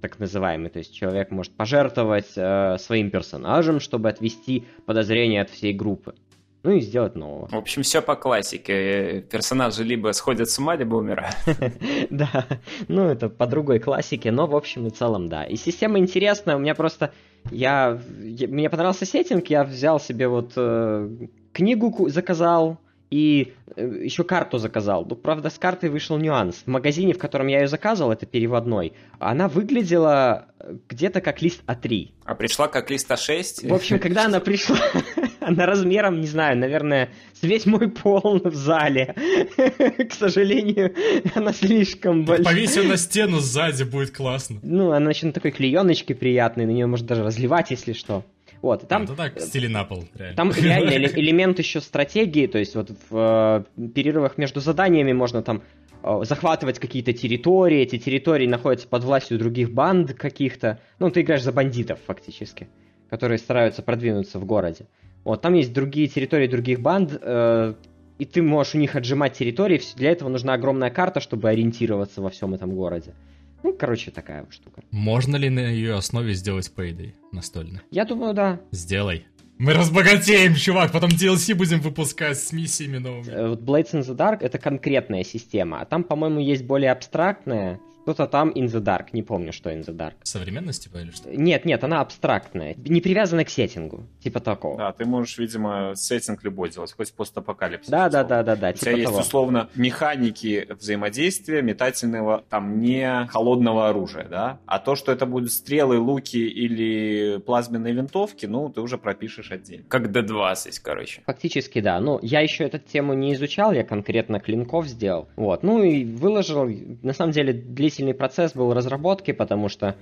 так 0.00 0.18
называемый. 0.18 0.70
То 0.70 0.78
есть 0.78 0.94
человек 0.94 1.30
может 1.30 1.52
пожертвовать 1.52 2.32
э, 2.36 2.76
своим 2.78 3.10
персонажем, 3.10 3.80
чтобы 3.80 4.08
отвести 4.08 4.64
подозрения 4.86 5.42
от 5.42 5.50
всей 5.50 5.72
группы. 5.72 6.14
Ну 6.62 6.72
и 6.72 6.80
сделать 6.80 7.14
нового. 7.14 7.48
В 7.48 7.54
общем, 7.54 7.82
все 7.82 8.02
по 8.02 8.16
классике. 8.16 9.22
Персонажи 9.30 9.82
либо 9.82 10.12
сходят 10.12 10.50
с 10.50 10.58
ума, 10.58 10.76
либо 10.76 10.96
умирают. 10.96 11.36
Да, 12.10 12.46
ну 12.88 13.06
это 13.06 13.28
по 13.30 13.46
другой 13.46 13.78
классике, 13.78 14.30
но 14.30 14.46
в 14.46 14.54
общем 14.54 14.86
и 14.86 14.90
целом 14.90 15.28
да. 15.28 15.44
И 15.44 15.56
система 15.56 15.98
интересная, 15.98 16.56
у 16.56 16.58
меня 16.58 16.74
просто... 16.74 17.12
Я, 17.50 17.98
мне 18.18 18.68
понравился 18.68 19.06
сеттинг, 19.06 19.48
я 19.48 19.64
взял 19.64 19.98
себе 19.98 20.28
вот 20.28 20.52
э, 20.56 21.08
книгу 21.54 22.08
заказал 22.10 22.78
и 23.10 23.54
э, 23.76 24.00
еще 24.04 24.24
карту 24.24 24.58
заказал. 24.58 25.04
Ну, 25.04 25.16
правда, 25.16 25.50
с 25.50 25.58
картой 25.58 25.90
вышел 25.90 26.16
нюанс. 26.16 26.62
В 26.64 26.66
магазине, 26.68 27.12
в 27.12 27.18
котором 27.18 27.48
я 27.48 27.60
ее 27.60 27.68
заказывал, 27.68 28.12
это 28.12 28.24
переводной, 28.24 28.92
она 29.18 29.48
выглядела 29.48 30.46
э, 30.60 30.76
где-то 30.88 31.20
как 31.20 31.42
лист 31.42 31.60
А3. 31.66 32.10
А 32.24 32.34
пришла 32.36 32.68
как 32.68 32.88
листа 32.90 33.16
6. 33.16 33.64
В 33.64 33.74
общем, 33.74 33.98
когда 33.98 34.26
она 34.26 34.38
пришла, 34.38 34.78
она 35.40 35.66
размером, 35.66 36.20
не 36.20 36.28
знаю, 36.28 36.56
наверное, 36.56 37.10
с 37.32 37.42
весь 37.42 37.66
мой 37.66 37.90
пол 37.90 38.40
в 38.44 38.54
зале. 38.54 39.14
К 39.56 40.12
сожалению, 40.12 40.94
она 41.34 41.52
слишком 41.52 42.24
большая. 42.24 42.44
Повесь 42.44 42.76
ее 42.76 42.84
на 42.84 42.96
стену 42.96 43.40
сзади, 43.40 43.82
будет 43.82 44.12
классно. 44.12 44.60
Ну, 44.62 44.92
она 44.92 45.10
еще 45.10 45.26
на 45.26 45.32
такой 45.32 45.50
клееночке 45.50 46.14
приятной, 46.14 46.66
на 46.66 46.70
нее 46.70 46.86
можно 46.86 47.08
даже 47.08 47.24
разливать, 47.24 47.72
если 47.72 47.92
что. 47.92 48.24
Вот, 48.62 48.86
Там, 48.88 49.04
это 49.04 49.14
так, 49.16 49.40
стили 49.40 49.68
на 49.68 49.84
пол, 49.84 50.04
реально. 50.14 50.36
там 50.36 50.52
реально 50.52 50.90
эле- 50.94 51.12
элемент 51.14 51.58
еще 51.58 51.80
стратегии, 51.80 52.46
то 52.46 52.58
есть 52.58 52.74
вот 52.74 52.90
в 53.08 53.64
э, 53.78 53.88
перерывах 53.88 54.36
между 54.36 54.60
заданиями 54.60 55.14
можно 55.14 55.42
там 55.42 55.62
э, 56.02 56.20
захватывать 56.24 56.78
какие-то 56.78 57.14
территории, 57.14 57.78
эти 57.80 57.96
территории 57.96 58.46
находятся 58.46 58.86
под 58.86 59.04
властью 59.04 59.38
других 59.38 59.72
банд 59.72 60.12
каких-то. 60.12 60.78
Ну, 60.98 61.10
ты 61.10 61.22
играешь 61.22 61.42
за 61.42 61.52
бандитов 61.52 62.00
фактически, 62.06 62.68
которые 63.08 63.38
стараются 63.38 63.82
продвинуться 63.82 64.38
в 64.38 64.44
городе. 64.44 64.86
Вот, 65.24 65.40
там 65.40 65.54
есть 65.54 65.72
другие 65.72 66.08
территории 66.08 66.46
других 66.46 66.80
банд, 66.80 67.18
э, 67.20 67.74
и 68.18 68.24
ты 68.26 68.42
можешь 68.42 68.74
у 68.74 68.78
них 68.78 68.94
отжимать 68.94 69.32
территории. 69.32 69.80
Для 69.96 70.10
этого 70.10 70.28
нужна 70.28 70.52
огромная 70.52 70.90
карта, 70.90 71.20
чтобы 71.20 71.48
ориентироваться 71.48 72.20
во 72.20 72.28
всем 72.28 72.52
этом 72.52 72.74
городе. 72.74 73.14
Ну, 73.62 73.72
короче, 73.72 74.10
такая 74.10 74.42
вот 74.42 74.52
штука. 74.52 74.82
Можно 74.90 75.36
ли 75.36 75.50
на 75.50 75.60
ее 75.60 75.94
основе 75.94 76.34
сделать 76.34 76.70
Payday 76.74 77.12
настольно? 77.32 77.82
Я 77.90 78.04
думаю, 78.04 78.34
да. 78.34 78.60
Сделай. 78.70 79.26
Мы 79.58 79.74
разбогатеем, 79.74 80.54
чувак, 80.54 80.90
потом 80.90 81.10
DLC 81.10 81.54
будем 81.54 81.80
выпускать 81.80 82.38
с 82.38 82.50
миссиями 82.52 82.96
новыми. 82.96 83.28
Э, 83.30 83.48
Вот 83.48 83.60
Blades 83.60 83.92
in 83.92 84.00
the 84.00 84.16
Dark 84.16 84.38
это 84.40 84.58
конкретная 84.58 85.22
система, 85.22 85.82
а 85.82 85.84
там, 85.84 86.02
по-моему, 86.02 86.40
есть 86.40 86.64
более 86.64 86.90
абстрактная, 86.92 87.78
что-то 88.02 88.26
там 88.26 88.50
in 88.50 88.66
the 88.66 88.80
Dark, 88.80 89.06
не 89.12 89.22
помню, 89.22 89.52
что 89.52 89.70
in 89.70 89.84
the 89.84 89.94
Dark. 89.94 90.14
Современность, 90.22 90.84
типа, 90.84 90.98
или 90.98 91.10
что? 91.10 91.30
Нет, 91.34 91.64
нет, 91.64 91.84
она 91.84 92.00
абстрактная, 92.00 92.74
не 92.76 93.00
привязана 93.00 93.44
к 93.44 93.50
сеттингу, 93.50 94.06
типа 94.22 94.40
такого. 94.40 94.76
Да, 94.78 94.92
ты 94.92 95.04
можешь, 95.04 95.38
видимо, 95.38 95.94
сеттинг 95.94 96.42
любой 96.44 96.70
делать, 96.70 96.92
хоть 96.92 97.12
постапокалипсис. 97.12 97.90
Да, 97.90 98.08
да, 98.08 98.24
да, 98.24 98.42
да, 98.42 98.56
да, 98.56 98.70
У 98.70 98.72
тебя 98.72 98.92
типа 98.92 98.96
есть 98.96 99.10
того. 99.10 99.20
условно 99.20 99.68
механики 99.74 100.66
взаимодействия 100.70 101.62
метательного, 101.62 102.44
там 102.48 102.80
не 102.80 103.26
холодного 103.28 103.88
оружия, 103.88 104.26
да, 104.28 104.58
а 104.66 104.78
то, 104.78 104.96
что 104.96 105.12
это 105.12 105.26
будут 105.26 105.52
стрелы, 105.52 105.98
луки 105.98 106.38
или 106.38 107.38
плазменные 107.44 107.94
винтовки, 107.94 108.46
ну, 108.46 108.68
ты 108.68 108.80
уже 108.80 108.98
пропишешь 108.98 109.50
отдельно. 109.50 109.84
Как 109.88 110.06
D20, 110.10 110.80
короче. 110.82 111.22
Фактически, 111.26 111.80
да. 111.80 112.00
Ну, 112.00 112.18
я 112.22 112.40
еще 112.40 112.64
эту 112.64 112.78
тему 112.78 113.14
не 113.14 113.34
изучал, 113.34 113.72
я 113.72 113.84
конкретно 113.84 114.40
клинков 114.40 114.86
сделал. 114.86 115.28
Вот. 115.36 115.62
Ну 115.62 115.82
и 115.82 116.04
выложил. 116.04 116.68
На 117.02 117.12
самом 117.12 117.32
деле, 117.32 117.52
длительный 117.90 118.14
процесс 118.14 118.52
был 118.54 118.72
разработки, 118.72 119.32
потому 119.32 119.68
что 119.68 119.96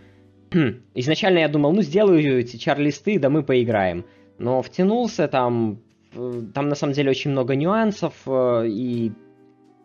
изначально 0.94 1.38
я 1.38 1.48
думал, 1.48 1.72
ну, 1.72 1.82
сделаю 1.82 2.38
эти 2.38 2.56
чар-листы, 2.56 3.18
да 3.18 3.30
мы 3.30 3.42
поиграем. 3.42 4.04
Но 4.38 4.62
втянулся 4.62 5.26
там, 5.26 5.80
э, 6.12 6.42
там 6.54 6.68
на 6.68 6.74
самом 6.74 6.92
деле 6.92 7.10
очень 7.10 7.30
много 7.30 7.56
нюансов, 7.56 8.14
э, 8.26 8.66
и 8.68 9.12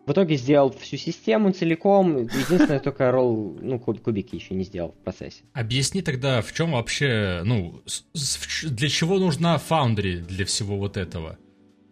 в 0.05 0.11
итоге 0.11 0.35
сделал 0.35 0.69
всю 0.71 0.97
систему 0.97 1.51
целиком. 1.51 2.17
Единственное, 2.17 2.79
только 2.83 3.09
ролл, 3.11 3.57
ну, 3.61 3.79
куб- 3.79 4.01
кубики 4.01 4.35
еще 4.35 4.53
не 4.53 4.65
сделал 4.65 4.91
в 4.91 5.03
процессе. 5.03 5.43
Объясни 5.53 6.01
тогда, 6.01 6.41
в 6.41 6.51
чем 6.51 6.73
вообще, 6.73 7.41
ну, 7.45 7.81
для 8.63 8.89
чего 8.89 9.17
нужна 9.17 9.59
Foundry 9.69 10.17
для 10.17 10.45
всего 10.45 10.77
вот 10.77 10.97
этого? 10.97 11.37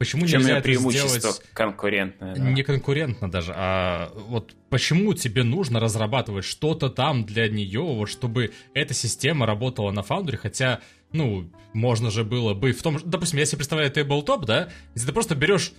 Почему 0.01 0.25
чем 0.25 0.39
нельзя 0.39 0.53
это 0.53 0.63
преимущество 0.63 1.09
сделать 1.19 1.43
конкурентное? 1.53 2.35
да. 2.35 2.41
не 2.41 2.63
конкурентно 2.63 3.29
даже, 3.29 3.53
а 3.55 4.11
вот 4.29 4.55
почему 4.71 5.13
тебе 5.13 5.43
нужно 5.43 5.79
разрабатывать 5.79 6.43
что-то 6.43 6.89
там 6.89 7.23
для 7.23 7.47
нее, 7.47 7.81
вот 7.81 8.09
чтобы 8.09 8.51
эта 8.73 8.95
система 8.95 9.45
работала 9.45 9.91
на 9.91 9.99
Foundry, 9.99 10.37
хотя, 10.37 10.79
ну, 11.11 11.51
можно 11.73 12.09
же 12.09 12.23
было 12.23 12.55
бы 12.55 12.71
в 12.71 12.81
том, 12.81 12.97
же- 12.97 13.05
допустим, 13.05 13.37
я 13.37 13.45
себе 13.45 13.57
представляю 13.57 13.91
Tabletop, 13.91 14.45
да, 14.47 14.69
где 14.95 15.05
ты 15.05 15.11
просто 15.11 15.35
берешь 15.35 15.71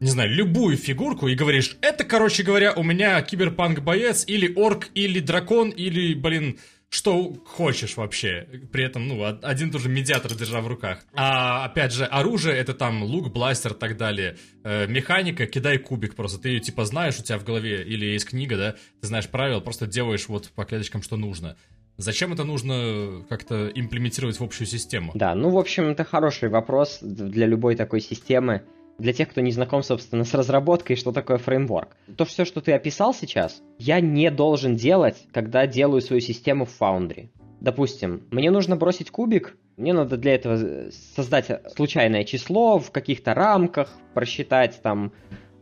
не 0.00 0.10
знаю, 0.10 0.28
любую 0.28 0.76
фигурку 0.76 1.28
и 1.28 1.34
говоришь, 1.34 1.78
это, 1.80 2.04
короче 2.04 2.42
говоря, 2.42 2.74
у 2.74 2.82
меня 2.82 3.22
киберпанк-боец, 3.22 4.24
или 4.26 4.52
орк, 4.54 4.88
или 4.92 5.20
дракон, 5.20 5.70
или, 5.70 6.12
блин, 6.12 6.58
что 6.94 7.34
хочешь 7.44 7.96
вообще. 7.96 8.46
При 8.72 8.84
этом, 8.84 9.08
ну, 9.08 9.20
од- 9.20 9.44
один 9.44 9.72
тоже 9.72 9.88
медиатор 9.88 10.32
держа 10.34 10.60
в 10.60 10.68
руках. 10.68 11.00
А, 11.12 11.64
опять 11.64 11.92
же, 11.92 12.04
оружие, 12.04 12.56
это 12.56 12.72
там 12.72 13.02
лук, 13.02 13.32
бластер 13.32 13.72
и 13.72 13.76
так 13.76 13.96
далее. 13.96 14.36
Э, 14.62 14.86
механика, 14.86 15.46
кидай 15.46 15.78
кубик 15.78 16.14
просто. 16.14 16.38
Ты 16.40 16.50
ее, 16.50 16.60
типа, 16.60 16.84
знаешь, 16.84 17.18
у 17.18 17.22
тебя 17.24 17.38
в 17.38 17.44
голове, 17.44 17.82
или 17.82 18.06
есть 18.06 18.26
книга, 18.28 18.56
да, 18.56 18.72
ты 19.00 19.08
знаешь 19.08 19.28
правила, 19.28 19.58
просто 19.58 19.88
делаешь 19.88 20.28
вот 20.28 20.50
по 20.50 20.64
клеточкам, 20.64 21.02
что 21.02 21.16
нужно. 21.16 21.56
Зачем 21.96 22.32
это 22.32 22.44
нужно 22.44 23.24
как-то 23.28 23.68
имплементировать 23.74 24.38
в 24.38 24.44
общую 24.44 24.66
систему? 24.66 25.12
Да, 25.14 25.34
ну, 25.34 25.50
в 25.50 25.58
общем, 25.58 25.88
это 25.88 26.04
хороший 26.04 26.48
вопрос 26.48 26.98
для 27.02 27.46
любой 27.46 27.74
такой 27.76 28.00
системы. 28.00 28.62
Для 28.98 29.12
тех, 29.12 29.28
кто 29.28 29.40
не 29.40 29.50
знаком, 29.50 29.82
собственно, 29.82 30.24
с 30.24 30.34
разработкой, 30.34 30.96
что 30.96 31.12
такое 31.12 31.38
фреймворк. 31.38 31.96
То 32.16 32.24
все, 32.24 32.44
что 32.44 32.60
ты 32.60 32.72
описал 32.72 33.12
сейчас, 33.12 33.62
я 33.78 34.00
не 34.00 34.30
должен 34.30 34.76
делать, 34.76 35.26
когда 35.32 35.66
делаю 35.66 36.00
свою 36.00 36.20
систему 36.20 36.64
в 36.64 36.80
Foundry. 36.80 37.28
Допустим, 37.60 38.22
мне 38.30 38.50
нужно 38.50 38.76
бросить 38.76 39.10
кубик, 39.10 39.56
мне 39.76 39.92
надо 39.92 40.16
для 40.16 40.34
этого 40.34 40.54
э, 40.54 40.90
создать 41.16 41.50
случайное 41.74 42.24
число 42.24 42.78
в 42.78 42.90
каких-то 42.90 43.34
рамках, 43.34 43.92
просчитать 44.12 44.80
там, 44.82 45.12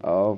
э, 0.03 0.37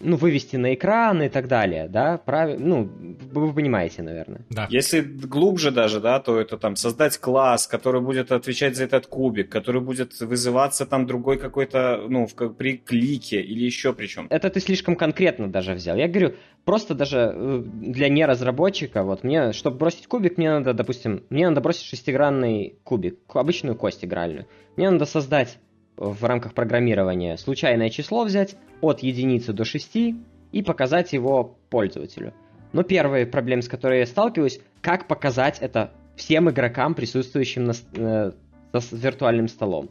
ну, 0.00 0.16
вывести 0.16 0.56
на 0.56 0.74
экран 0.74 1.22
и 1.22 1.28
так 1.28 1.48
далее, 1.48 1.88
да, 1.88 2.18
правильно, 2.18 2.66
ну, 2.66 2.90
вы 3.32 3.52
понимаете, 3.52 4.02
наверное. 4.02 4.44
Да. 4.50 4.66
Если 4.70 5.00
глубже 5.00 5.70
даже, 5.70 6.00
да, 6.00 6.20
то 6.20 6.40
это 6.40 6.58
там 6.58 6.76
создать 6.76 7.18
класс, 7.18 7.66
который 7.66 8.00
будет 8.00 8.32
отвечать 8.32 8.76
за 8.76 8.84
этот 8.84 9.06
кубик, 9.06 9.50
который 9.50 9.80
будет 9.80 10.20
вызываться 10.20 10.86
там 10.86 11.06
другой 11.06 11.38
какой-то, 11.38 12.04
ну, 12.08 12.26
в, 12.26 12.34
при 12.54 12.78
клике 12.78 13.40
или 13.40 13.64
еще 13.64 13.92
при 13.92 14.06
чем. 14.06 14.26
Это 14.30 14.50
ты 14.50 14.60
слишком 14.60 14.96
конкретно 14.96 15.50
даже 15.50 15.74
взял. 15.74 15.96
Я 15.96 16.08
говорю, 16.08 16.34
просто 16.64 16.94
даже 16.94 17.32
э, 17.34 17.62
для 17.64 18.08
неразработчика, 18.08 19.02
вот 19.02 19.24
мне, 19.24 19.52
чтобы 19.52 19.78
бросить 19.78 20.06
кубик, 20.06 20.38
мне 20.38 20.50
надо, 20.50 20.74
допустим, 20.74 21.24
мне 21.30 21.48
надо 21.48 21.60
бросить 21.60 21.84
шестигранный 21.86 22.78
кубик, 22.84 23.24
ку- 23.26 23.38
обычную 23.38 23.76
кость 23.76 24.04
игральную. 24.04 24.46
Мне 24.76 24.90
надо 24.90 25.04
создать 25.04 25.58
в 25.96 26.24
рамках 26.24 26.54
программирования 26.54 27.36
случайное 27.36 27.90
число 27.90 28.24
взять 28.24 28.56
от 28.80 29.00
единицы 29.00 29.52
до 29.52 29.64
6 29.64 30.14
и 30.52 30.62
показать 30.62 31.12
его 31.12 31.56
пользователю. 31.70 32.32
Но 32.72 32.82
первая 32.82 33.26
проблема, 33.26 33.62
с 33.62 33.68
которой 33.68 34.00
я 34.00 34.06
сталкиваюсь, 34.06 34.60
как 34.80 35.06
показать 35.06 35.58
это 35.60 35.92
всем 36.16 36.50
игрокам, 36.50 36.94
присутствующим 36.94 37.64
на, 37.64 37.72
э, 37.96 38.32
за 38.72 38.96
виртуальным 38.96 39.48
столом. 39.48 39.90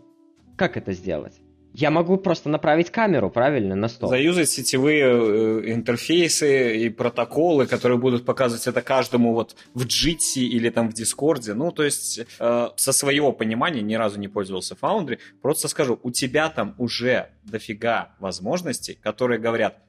Как 0.55 0.77
это 0.77 0.93
сделать? 0.93 1.33
Я 1.73 1.89
могу 1.89 2.17
просто 2.17 2.49
направить 2.49 2.91
камеру, 2.91 3.31
правильно, 3.31 3.75
на 3.75 3.87
стол. 3.87 4.09
Заюзать 4.09 4.49
сетевые 4.49 5.05
э, 5.05 5.73
интерфейсы 5.73 6.77
и 6.77 6.89
протоколы, 6.89 7.65
которые 7.65 7.97
будут 7.97 8.25
показывать 8.25 8.67
это 8.67 8.83
каждому 8.83 9.33
вот 9.33 9.55
в 9.73 9.85
Jitsi 9.85 10.41
или 10.41 10.69
там 10.69 10.89
в 10.89 10.93
Дискорде. 10.93 11.55
Ну, 11.55 11.71
то 11.71 11.83
есть 11.83 12.21
э, 12.39 12.67
со 12.75 12.91
своего 12.91 13.31
понимания 13.31 13.81
ни 13.81 13.95
разу 13.95 14.19
не 14.19 14.27
пользовался 14.27 14.75
Foundry. 14.75 15.17
Просто 15.41 15.67
скажу, 15.67 15.99
у 16.03 16.11
тебя 16.11 16.49
там 16.49 16.75
уже 16.77 17.29
дофига 17.43 18.15
возможностей, 18.19 18.97
которые 19.01 19.39
говорят, 19.39 19.79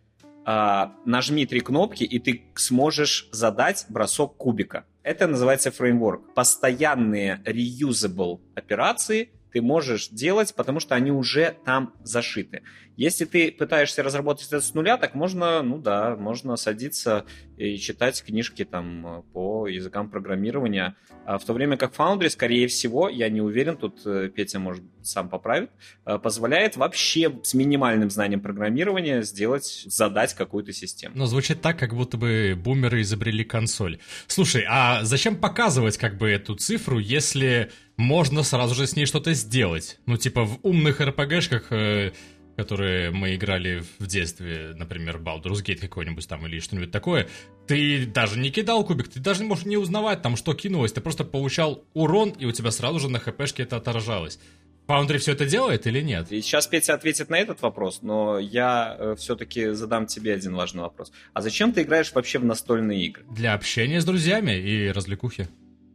а, 0.46 0.92
нажми 1.06 1.46
три 1.46 1.60
кнопки, 1.60 2.04
и 2.04 2.18
ты 2.18 2.44
сможешь 2.54 3.28
задать 3.32 3.86
бросок 3.88 4.36
кубика. 4.36 4.84
Это 5.02 5.26
называется 5.26 5.70
фреймворк. 5.70 6.34
Постоянные 6.34 7.42
reusable 7.44 8.40
операции 8.54 9.30
ты 9.54 9.62
можешь 9.62 10.08
делать, 10.08 10.52
потому 10.56 10.80
что 10.80 10.96
они 10.96 11.12
уже 11.12 11.56
там 11.64 11.94
зашиты. 12.02 12.62
Если 12.96 13.24
ты 13.24 13.50
пытаешься 13.52 14.02
разработать 14.02 14.46
это 14.48 14.60
с 14.60 14.74
нуля, 14.74 14.96
так 14.96 15.14
можно, 15.14 15.62
ну 15.62 15.78
да, 15.78 16.16
можно 16.16 16.56
садиться 16.56 17.24
и 17.56 17.76
читать 17.78 18.22
книжки 18.24 18.64
там 18.64 19.24
по 19.32 19.66
языкам 19.66 20.08
программирования. 20.10 20.96
А 21.26 21.38
в 21.38 21.44
то 21.44 21.52
время 21.52 21.76
как 21.76 21.94
Foundry, 21.94 22.28
скорее 22.28 22.66
всего, 22.68 23.08
я 23.08 23.28
не 23.30 23.40
уверен, 23.40 23.76
тут 23.76 24.02
э, 24.04 24.28
Петя, 24.34 24.58
может, 24.58 24.84
сам 25.02 25.28
поправит, 25.28 25.70
э, 26.04 26.18
позволяет 26.18 26.76
вообще 26.76 27.40
с 27.42 27.54
минимальным 27.54 28.10
знанием 28.10 28.40
программирования 28.40 29.22
сделать, 29.22 29.84
задать 29.86 30.34
какую-то 30.34 30.72
систему. 30.72 31.14
Но 31.16 31.26
звучит 31.26 31.62
так, 31.62 31.78
как 31.78 31.94
будто 31.94 32.18
бы 32.18 32.54
бумеры 32.56 33.00
изобрели 33.00 33.44
консоль. 33.44 33.98
Слушай, 34.26 34.64
а 34.68 35.02
зачем 35.04 35.36
показывать 35.36 35.96
как 35.96 36.18
бы 36.18 36.28
эту 36.28 36.54
цифру, 36.56 36.98
если 36.98 37.70
можно 37.96 38.42
сразу 38.42 38.74
же 38.74 38.86
с 38.86 38.96
ней 38.96 39.06
что-то 39.06 39.32
сделать? 39.32 39.98
Ну, 40.06 40.16
типа 40.16 40.44
в 40.44 40.58
умных 40.62 41.00
РПГшках, 41.00 41.66
э, 41.70 42.12
которые 42.56 43.10
мы 43.10 43.34
играли 43.34 43.82
в 43.98 44.06
детстве, 44.06 44.74
например, 44.76 45.18
Baldur's 45.18 45.64
Gate 45.64 45.78
какой-нибудь 45.78 46.28
там 46.28 46.46
или 46.46 46.60
что-нибудь 46.60 46.90
такое, 46.90 47.28
ты 47.66 48.06
даже 48.06 48.38
не 48.38 48.50
кидал 48.50 48.84
кубик, 48.84 49.08
ты 49.08 49.20
даже 49.20 49.44
можешь 49.44 49.64
не 49.64 49.76
узнавать 49.76 50.22
там, 50.22 50.36
что 50.36 50.54
кинулось, 50.54 50.92
ты 50.92 51.00
просто 51.00 51.24
получал 51.24 51.84
урон, 51.94 52.30
и 52.30 52.46
у 52.46 52.52
тебя 52.52 52.70
сразу 52.70 52.98
же 53.00 53.08
на 53.08 53.18
хпшке 53.18 53.64
это 53.64 53.76
отражалось. 53.76 54.38
Foundry 54.86 55.16
все 55.16 55.32
это 55.32 55.46
делает 55.46 55.86
или 55.86 56.02
нет? 56.02 56.30
И 56.30 56.42
сейчас 56.42 56.66
Петя 56.66 56.92
ответит 56.92 57.30
на 57.30 57.38
этот 57.38 57.62
вопрос, 57.62 58.02
но 58.02 58.38
я 58.38 59.14
все-таки 59.16 59.70
задам 59.70 60.06
тебе 60.06 60.34
один 60.34 60.54
важный 60.54 60.82
вопрос. 60.82 61.10
А 61.32 61.40
зачем 61.40 61.72
ты 61.72 61.82
играешь 61.82 62.12
вообще 62.12 62.38
в 62.38 62.44
настольные 62.44 63.06
игры? 63.06 63.24
Для 63.30 63.54
общения 63.54 64.00
с 64.00 64.04
друзьями 64.04 64.52
и 64.52 64.90
развлекухи. 64.90 65.48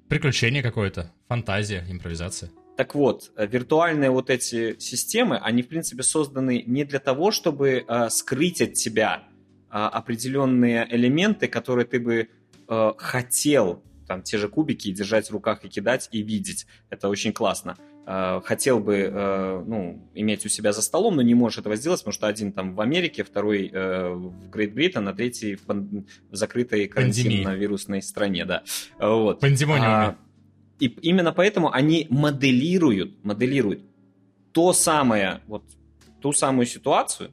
Приключение 0.07 0.63
какое-то, 0.63 1.13
фантазия, 1.27 1.85
импровизация. 1.87 2.49
Так 2.79 2.95
вот, 2.95 3.33
э, 3.35 3.45
виртуальные 3.45 4.09
вот 4.09 4.29
эти 4.29 4.79
системы, 4.79 5.37
они, 5.37 5.63
в 5.63 5.67
принципе, 5.67 6.01
созданы 6.01 6.63
не 6.65 6.85
для 6.85 6.99
того, 6.99 7.31
чтобы 7.31 7.83
э, 7.85 8.09
скрыть 8.09 8.61
от 8.61 8.75
тебя 8.75 9.23
э, 9.69 9.71
определенные 9.71 10.87
элементы, 10.89 11.49
которые 11.49 11.85
ты 11.85 11.99
бы 11.99 12.29
э, 12.69 12.91
хотел, 12.97 13.83
там, 14.07 14.21
те 14.21 14.37
же 14.37 14.47
кубики, 14.47 14.93
держать 14.93 15.27
в 15.27 15.33
руках 15.33 15.65
и 15.65 15.67
кидать, 15.67 16.07
и 16.13 16.21
видеть. 16.21 16.67
Это 16.89 17.09
очень 17.09 17.33
классно. 17.33 17.75
Э, 18.07 18.39
хотел 18.45 18.79
бы, 18.79 18.95
э, 18.95 19.63
ну, 19.67 20.09
иметь 20.13 20.45
у 20.45 20.47
себя 20.47 20.71
за 20.71 20.81
столом, 20.81 21.17
но 21.17 21.21
не 21.21 21.35
можешь 21.35 21.59
этого 21.59 21.75
сделать, 21.75 21.99
потому 21.99 22.13
что 22.13 22.27
один 22.27 22.53
там 22.53 22.75
в 22.75 22.79
Америке, 22.79 23.25
второй 23.25 23.69
в 23.73 24.49
Грейт 24.49 24.73
Бриттон, 24.73 25.05
а 25.09 25.13
третий 25.13 25.55
в, 25.55 25.63
пан- 25.63 26.07
в 26.31 26.35
закрытой 26.37 26.87
карантинно-вирусной 26.87 28.01
стране, 28.01 28.45
да. 28.45 28.63
Вот. 29.01 29.41
Пандемониуме. 29.41 29.85
А, 29.85 30.15
и 30.79 30.87
именно 31.01 31.31
поэтому 31.33 31.71
они 31.71 32.07
моделируют, 32.09 33.23
моделируют 33.23 33.83
то 34.51 34.73
самое, 34.73 35.41
вот 35.47 35.63
ту 36.21 36.33
самую 36.33 36.65
ситуацию, 36.65 37.31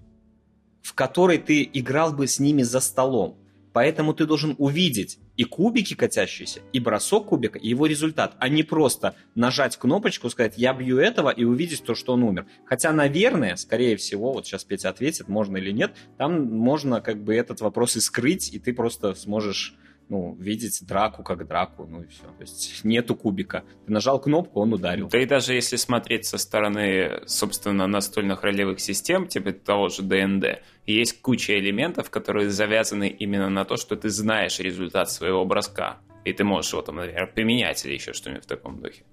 в 0.82 0.94
которой 0.94 1.38
ты 1.38 1.68
играл 1.72 2.12
бы 2.12 2.26
с 2.26 2.38
ними 2.38 2.62
за 2.62 2.80
столом. 2.80 3.38
Поэтому 3.72 4.14
ты 4.14 4.24
должен 4.24 4.54
увидеть 4.56 5.18
и 5.36 5.44
кубики 5.44 5.94
катящиеся, 5.94 6.60
и 6.72 6.80
бросок 6.80 7.26
кубика, 7.26 7.58
и 7.58 7.68
его 7.68 7.84
результат, 7.84 8.34
а 8.38 8.48
не 8.48 8.62
просто 8.62 9.14
нажать 9.34 9.76
кнопочку, 9.76 10.30
сказать 10.30 10.54
«я 10.56 10.72
бью 10.72 10.98
этого» 10.98 11.28
и 11.28 11.44
увидеть 11.44 11.84
то, 11.84 11.94
что 11.94 12.14
он 12.14 12.22
умер. 12.22 12.46
Хотя, 12.64 12.90
наверное, 12.92 13.56
скорее 13.56 13.96
всего, 13.96 14.32
вот 14.32 14.46
сейчас 14.46 14.64
Петя 14.64 14.88
ответит, 14.88 15.28
можно 15.28 15.58
или 15.58 15.72
нет, 15.72 15.94
там 16.16 16.46
можно 16.56 17.02
как 17.02 17.22
бы 17.22 17.34
этот 17.34 17.60
вопрос 17.60 17.96
и 17.96 18.00
скрыть, 18.00 18.54
и 18.54 18.58
ты 18.58 18.72
просто 18.72 19.14
сможешь 19.14 19.74
ну, 20.08 20.36
видеть 20.38 20.86
драку 20.86 21.22
как 21.22 21.46
драку, 21.46 21.86
ну 21.86 22.02
и 22.02 22.06
все. 22.06 22.22
То 22.24 22.40
есть 22.40 22.84
нету 22.84 23.14
кубика. 23.16 23.64
Ты 23.86 23.92
нажал 23.92 24.20
кнопку, 24.20 24.60
он 24.60 24.72
ударил. 24.72 25.08
Да 25.08 25.20
и 25.20 25.26
даже 25.26 25.54
если 25.54 25.76
смотреть 25.76 26.26
со 26.26 26.38
стороны, 26.38 27.22
собственно, 27.26 27.86
настольных 27.86 28.42
ролевых 28.42 28.80
систем, 28.80 29.26
типа 29.26 29.52
того 29.52 29.88
же 29.88 30.02
ДНД, 30.02 30.62
есть 30.86 31.20
куча 31.20 31.58
элементов, 31.58 32.10
которые 32.10 32.50
завязаны 32.50 33.08
именно 33.08 33.50
на 33.50 33.64
то, 33.64 33.76
что 33.76 33.96
ты 33.96 34.08
знаешь 34.08 34.60
результат 34.60 35.10
своего 35.10 35.44
броска. 35.44 35.98
И 36.24 36.32
ты 36.32 36.44
можешь 36.44 36.72
его 36.72 36.82
там, 36.82 36.96
например, 36.96 37.32
поменять 37.34 37.84
или 37.84 37.94
еще 37.94 38.12
что-нибудь 38.12 38.44
в 38.44 38.48
таком 38.48 38.80
духе. 38.80 39.04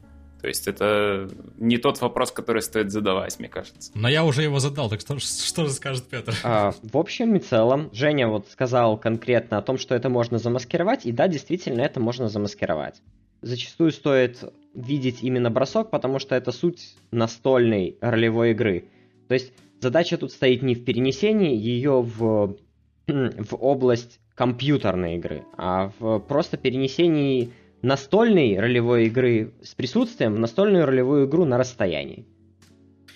То 0.43 0.50
есть 0.50 0.67
это 0.67 1.29
не 1.57 1.77
тот 1.77 2.01
вопрос, 2.01 2.33
который 2.33 2.62
стоит 2.62 2.91
задавать, 2.91 3.39
мне 3.39 3.47
кажется. 3.47 3.93
Но 3.95 4.09
я 4.09 4.25
уже 4.25 4.43
его 4.43 4.59
задал, 4.59 4.89
так 4.89 5.00
что, 5.00 5.17
что 5.17 5.67
же 5.67 5.71
скажет 5.71 6.03
Петр? 6.03 6.35
А, 6.43 6.73
в 6.83 6.97
общем 6.97 7.33
и 7.38 7.39
целом, 7.39 7.89
Женя 7.93 8.27
вот 8.27 8.50
сказал 8.50 8.97
конкретно 8.97 9.57
о 9.57 9.62
том, 9.62 9.77
что 9.77 9.95
это 9.95 10.09
можно 10.09 10.39
замаскировать, 10.39 11.05
и 11.05 11.13
да, 11.13 11.29
действительно, 11.29 11.79
это 11.79 12.01
можно 12.01 12.27
замаскировать. 12.27 12.95
Зачастую 13.41 13.93
стоит 13.93 14.43
видеть 14.75 15.19
именно 15.23 15.50
бросок, 15.50 15.89
потому 15.89 16.19
что 16.19 16.35
это 16.35 16.51
суть 16.51 16.97
настольной 17.12 17.97
ролевой 18.01 18.51
игры. 18.51 18.89
То 19.29 19.35
есть 19.35 19.53
задача 19.79 20.17
тут 20.17 20.33
стоит 20.33 20.62
не 20.62 20.75
в 20.75 20.83
перенесении 20.83 21.55
ее 21.55 22.01
в, 22.01 22.57
в 23.07 23.55
область 23.55 24.19
компьютерной 24.35 25.15
игры, 25.15 25.45
а 25.55 25.93
в 26.00 26.19
просто 26.19 26.57
перенесении 26.57 27.53
настольной 27.83 28.59
ролевой 28.59 29.05
игры 29.07 29.53
с 29.61 29.75
присутствием 29.75 30.33
в 30.35 30.39
настольную 30.39 30.85
ролевую 30.85 31.27
игру 31.27 31.45
на 31.45 31.57
расстоянии. 31.57 32.25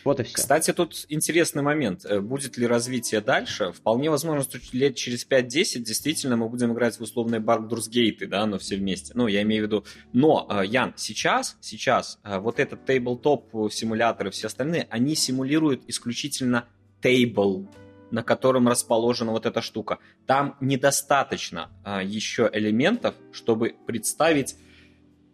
Вот 0.03 0.21
и 0.21 0.23
все. 0.23 0.35
Кстати, 0.35 0.71
тут 0.71 1.05
интересный 1.09 1.61
момент. 1.61 2.05
Э, 2.05 2.21
будет 2.21 2.57
ли 2.57 2.65
развитие 2.65 3.19
дальше? 3.19 3.73
Вполне 3.73 4.09
возможно, 4.09 4.43
что 4.43 4.57
лет 4.71 4.95
через 4.95 5.27
5-10 5.27 5.79
действительно 5.79 6.37
мы 6.37 6.47
будем 6.47 6.71
играть 6.73 6.97
в 6.97 7.01
условные 7.01 7.41
Baldur's 7.41 7.89
да, 8.27 8.45
но 8.45 8.57
все 8.57 8.77
вместе. 8.77 9.11
Ну, 9.15 9.27
я 9.27 9.41
имею 9.41 9.63
в 9.63 9.67
виду... 9.67 9.85
Но, 10.13 10.47
э, 10.49 10.65
Ян, 10.65 10.93
сейчас, 10.95 11.57
сейчас 11.59 12.19
э, 12.23 12.39
вот 12.39 12.59
этот 12.59 12.85
тейблтоп 12.85 13.71
симуляторы 13.71 14.31
все 14.31 14.47
остальные, 14.47 14.87
они 14.89 15.13
симулируют 15.15 15.83
исключительно 15.87 16.69
тейбл 17.01 17.67
на 18.11 18.23
котором 18.23 18.67
расположена 18.67 19.31
вот 19.31 19.45
эта 19.45 19.61
штука. 19.61 19.99
Там 20.25 20.57
недостаточно 20.61 21.69
а, 21.83 22.01
еще 22.01 22.49
элементов, 22.51 23.15
чтобы 23.31 23.75
представить 23.85 24.55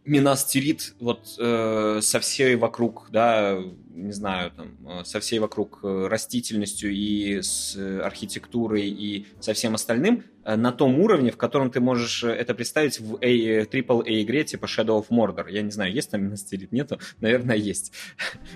Минастерит 0.05 0.95
вот 0.99 1.35
э, 1.39 1.99
со 2.01 2.19
всей 2.19 2.55
вокруг, 2.55 3.07
да, 3.09 3.57
не 3.89 4.11
знаю, 4.11 4.51
там, 4.51 4.77
э, 4.85 5.05
со 5.05 5.21
всей 5.21 5.39
вокруг 5.39 5.79
э, 5.83 6.07
растительностью 6.07 6.91
и 6.91 7.41
с 7.41 7.77
архитектурой 8.03 8.89
и 8.89 9.27
со 9.39 9.53
всем 9.53 9.75
остальным 9.75 10.25
э, 10.43 10.55
на 10.57 10.73
том 10.73 10.99
уровне, 10.99 11.31
в 11.31 11.37
котором 11.37 11.71
ты 11.71 11.79
можешь 11.79 12.23
это 12.23 12.53
представить 12.53 12.99
в 12.99 13.15
AAA 13.15 14.23
игре 14.23 14.43
типа 14.43 14.65
Shadow 14.65 15.01
of 15.01 15.07
Mordor. 15.09 15.49
Я 15.49 15.61
не 15.61 15.71
знаю, 15.71 15.93
есть 15.93 16.11
там 16.11 16.23
Минастерит, 16.25 16.73
нету? 16.73 16.99
Наверное, 17.21 17.55
есть, 17.55 17.93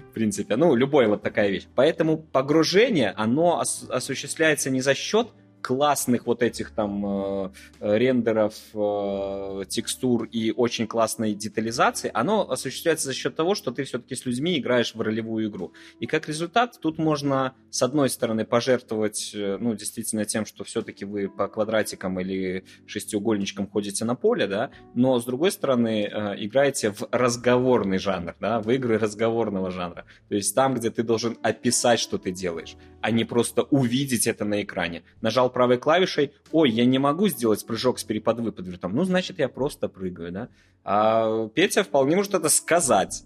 в 0.09 0.13
принципе. 0.13 0.57
Ну, 0.57 0.75
любая 0.75 1.07
вот 1.07 1.21
такая 1.21 1.49
вещь. 1.49 1.67
Поэтому 1.75 2.17
погружение, 2.17 3.11
оно 3.11 3.59
ос- 3.59 3.85
осуществляется 3.89 4.69
не 4.69 4.81
за 4.81 4.93
счет 4.95 5.29
классных 5.67 6.25
вот 6.25 6.43
этих 6.43 6.71
там 6.71 7.05
э, 7.05 7.49
рендеров, 7.81 8.53
э, 8.73 9.65
текстур 9.67 10.23
и 10.23 10.51
очень 10.51 10.87
классной 10.87 11.33
детализации, 11.33 12.09
оно 12.13 12.49
осуществляется 12.49 13.07
за 13.07 13.13
счет 13.13 13.35
того, 13.35 13.53
что 13.53 13.71
ты 13.71 13.83
все-таки 13.83 14.15
с 14.15 14.25
людьми 14.25 14.57
играешь 14.57 14.95
в 14.95 15.01
ролевую 15.01 15.49
игру. 15.49 15.73
И 15.99 16.05
как 16.05 16.29
результат, 16.29 16.79
тут 16.81 16.97
можно, 16.97 17.53
с 17.69 17.81
одной 17.81 18.09
стороны, 18.09 18.45
пожертвовать, 18.45 19.31
э, 19.35 19.57
ну, 19.59 19.75
действительно 19.75 20.23
тем, 20.23 20.45
что 20.45 20.63
все-таки 20.63 21.03
вы 21.03 21.27
по 21.27 21.49
квадратикам 21.49 22.17
или 22.21 22.63
шестиугольничкам 22.85 23.67
ходите 23.69 24.05
на 24.05 24.15
поле, 24.15 24.47
да, 24.47 24.69
но, 24.95 25.19
с 25.19 25.25
другой 25.25 25.51
стороны, 25.51 26.09
э, 26.09 26.35
играете 26.45 26.91
в 26.91 27.09
разговорный 27.11 27.97
жанр, 27.97 28.35
да, 28.39 28.61
в 28.61 28.71
игры 28.71 28.97
разговорного 28.97 29.69
жанра. 29.69 30.05
То 30.29 30.35
есть 30.35 30.55
там, 30.55 30.75
где 30.75 30.91
ты 30.91 31.03
должен 31.03 31.37
описать, 31.43 31.99
что 31.99 32.17
ты 32.17 32.31
делаешь, 32.31 32.77
а 33.01 33.11
не 33.11 33.25
просто 33.25 33.63
увидеть 33.63 34.27
это 34.27 34.45
на 34.45 34.61
экране. 34.61 35.03
Нажал 35.19 35.49
правой 35.57 35.79
клавишей, 35.79 36.33
ой, 36.51 36.69
я 36.69 36.85
не 36.85 36.99
могу 36.99 37.29
сделать 37.29 37.65
прыжок 37.65 37.97
с 37.97 38.03
перепад-выпад 38.03 38.67
ну, 38.93 39.03
значит, 39.05 39.39
я 39.39 39.49
просто 39.49 39.87
прыгаю, 39.87 40.31
да. 40.31 40.49
А 40.83 41.47
Петя 41.47 41.83
вполне 41.83 42.15
может 42.15 42.35
это 42.35 42.47
сказать. 42.49 43.23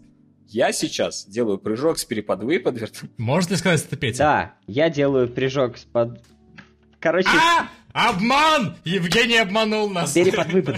Я 0.48 0.72
сейчас 0.72 1.26
делаю 1.26 1.58
прыжок 1.58 2.00
с 2.00 2.06
перепад-выпад 2.06 2.78
Можно 3.18 3.52
ли 3.52 3.58
сказать 3.58 3.86
это, 3.86 3.98
Петя? 3.98 4.18
Да, 4.18 4.54
я 4.66 4.90
делаю 4.90 5.28
прыжок 5.28 5.78
с 5.78 5.84
под... 5.84 6.24
Короче... 7.02 7.28
А! 7.28 7.68
Обман! 7.92 8.78
Евгений 8.86 9.36
обманул 9.36 9.90
нас. 9.90 10.14
Перепад-выпад 10.14 10.78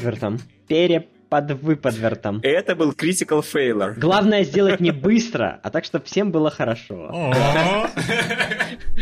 Переп 0.67 1.07
под 1.34 1.50
выподвертом. 1.63 2.41
Это 2.43 2.76
был 2.76 2.91
critical 2.91 3.41
failure. 3.41 3.96
Главное 3.98 4.43
сделать 4.43 4.80
не 4.80 4.91
быстро, 4.91 5.60
а 5.63 5.72
так, 5.72 5.84
чтобы 5.84 6.06
всем 6.06 6.32
было 6.32 6.52
хорошо. 6.52 7.34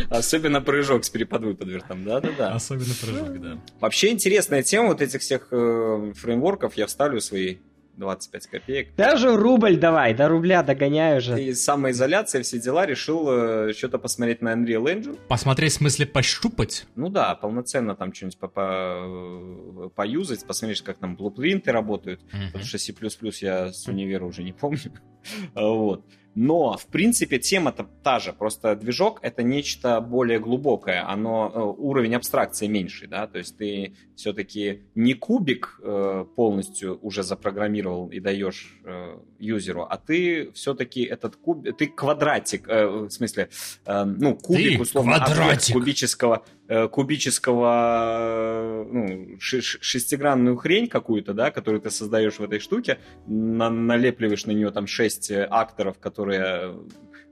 Особенно 0.09 0.61
прыжок 0.61 1.03
с 1.03 1.09
переподвыподвертом, 1.09 2.05
да-да-да. 2.05 2.53
Особенно 2.53 2.93
прыжок, 3.01 3.41
да. 3.41 3.57
Вообще 3.81 4.11
интересная 4.11 4.63
тема 4.63 4.87
вот 4.87 5.01
этих 5.01 5.19
всех 5.19 5.49
э, 5.51 6.13
фреймворков. 6.15 6.77
Я 6.77 6.87
вставлю 6.87 7.19
свои 7.19 7.57
25 7.97 8.47
копеек. 8.47 8.95
Даже 8.95 9.35
рубль 9.35 9.77
давай, 9.77 10.13
до 10.13 10.27
рубля 10.27 10.63
догоняю 10.63 11.21
же. 11.21 11.41
И 11.41 11.53
самоизоляция, 11.53 12.43
все 12.43 12.59
дела, 12.59 12.85
решил 12.85 13.27
э, 13.29 13.73
что-то 13.73 13.99
посмотреть 13.99 14.41
на 14.41 14.53
Unreal 14.53 14.83
Engine. 14.85 15.19
Посмотреть 15.27 15.73
в 15.73 15.75
смысле 15.75 16.05
пощупать? 16.05 16.85
Ну 16.95 17.09
да, 17.09 17.35
полноценно 17.35 17.95
там 17.95 18.13
что-нибудь 18.13 18.37
по 18.37 18.45
-по 18.45 19.89
поюзать, 19.89 20.45
посмотреть, 20.45 20.81
как 20.81 20.97
там 20.97 21.15
блупринты 21.15 21.71
работают, 21.71 22.21
uh-huh. 22.21 22.47
потому 22.47 22.65
что 22.65 22.77
C++ 22.77 22.93
я 23.41 23.71
с 23.71 23.87
универа 23.87 24.25
уже 24.25 24.43
не 24.43 24.53
помню. 24.53 24.91
вот. 25.55 26.05
Но, 26.33 26.77
в 26.77 26.87
принципе, 26.87 27.39
тема-то 27.39 27.87
та 28.03 28.19
же, 28.19 28.31
просто 28.31 28.75
движок— 28.75 29.19
это 29.21 29.43
нечто 29.43 29.99
более 29.99 30.39
глубокое, 30.39 31.05
оно, 31.07 31.51
э, 31.53 31.59
уровень 31.59 32.15
абстракции 32.15 32.67
меньший, 32.67 33.09
да, 33.09 33.27
то 33.27 33.37
есть 33.37 33.57
ты 33.57 33.95
все-таки 34.15 34.83
не 34.95 35.13
кубик 35.13 35.79
э, 35.83 36.25
полностью 36.35 36.97
уже 37.01 37.23
запрограммировал 37.23 38.07
и 38.07 38.21
даешь 38.21 38.79
э, 38.85 39.17
юзеру, 39.39 39.83
а 39.89 39.97
ты 39.97 40.51
все-таки 40.53 41.03
этот 41.03 41.35
кубик, 41.35 41.75
ты 41.77 41.87
квадратик, 41.87 42.67
в 42.67 43.09
смысле, 43.09 43.49
ну, 43.85 44.35
кубик, 44.35 44.77
ты 44.77 44.81
условно, 44.81 45.17
квадратик. 45.17 45.73
кубического, 45.73 46.45
кубического, 46.91 48.85
ну, 48.89 49.35
шестигранную 49.39 50.55
хрень 50.55 50.87
какую-то, 50.87 51.33
да, 51.33 51.51
которую 51.51 51.81
ты 51.81 51.89
создаешь 51.89 52.39
в 52.39 52.43
этой 52.43 52.59
штуке, 52.59 52.99
налепливаешь 53.27 54.45
на 54.45 54.51
нее 54.51 54.71
там 54.71 54.87
шесть 54.87 55.31
акторов, 55.31 55.99
которые 55.99 56.20
которые 56.21 56.75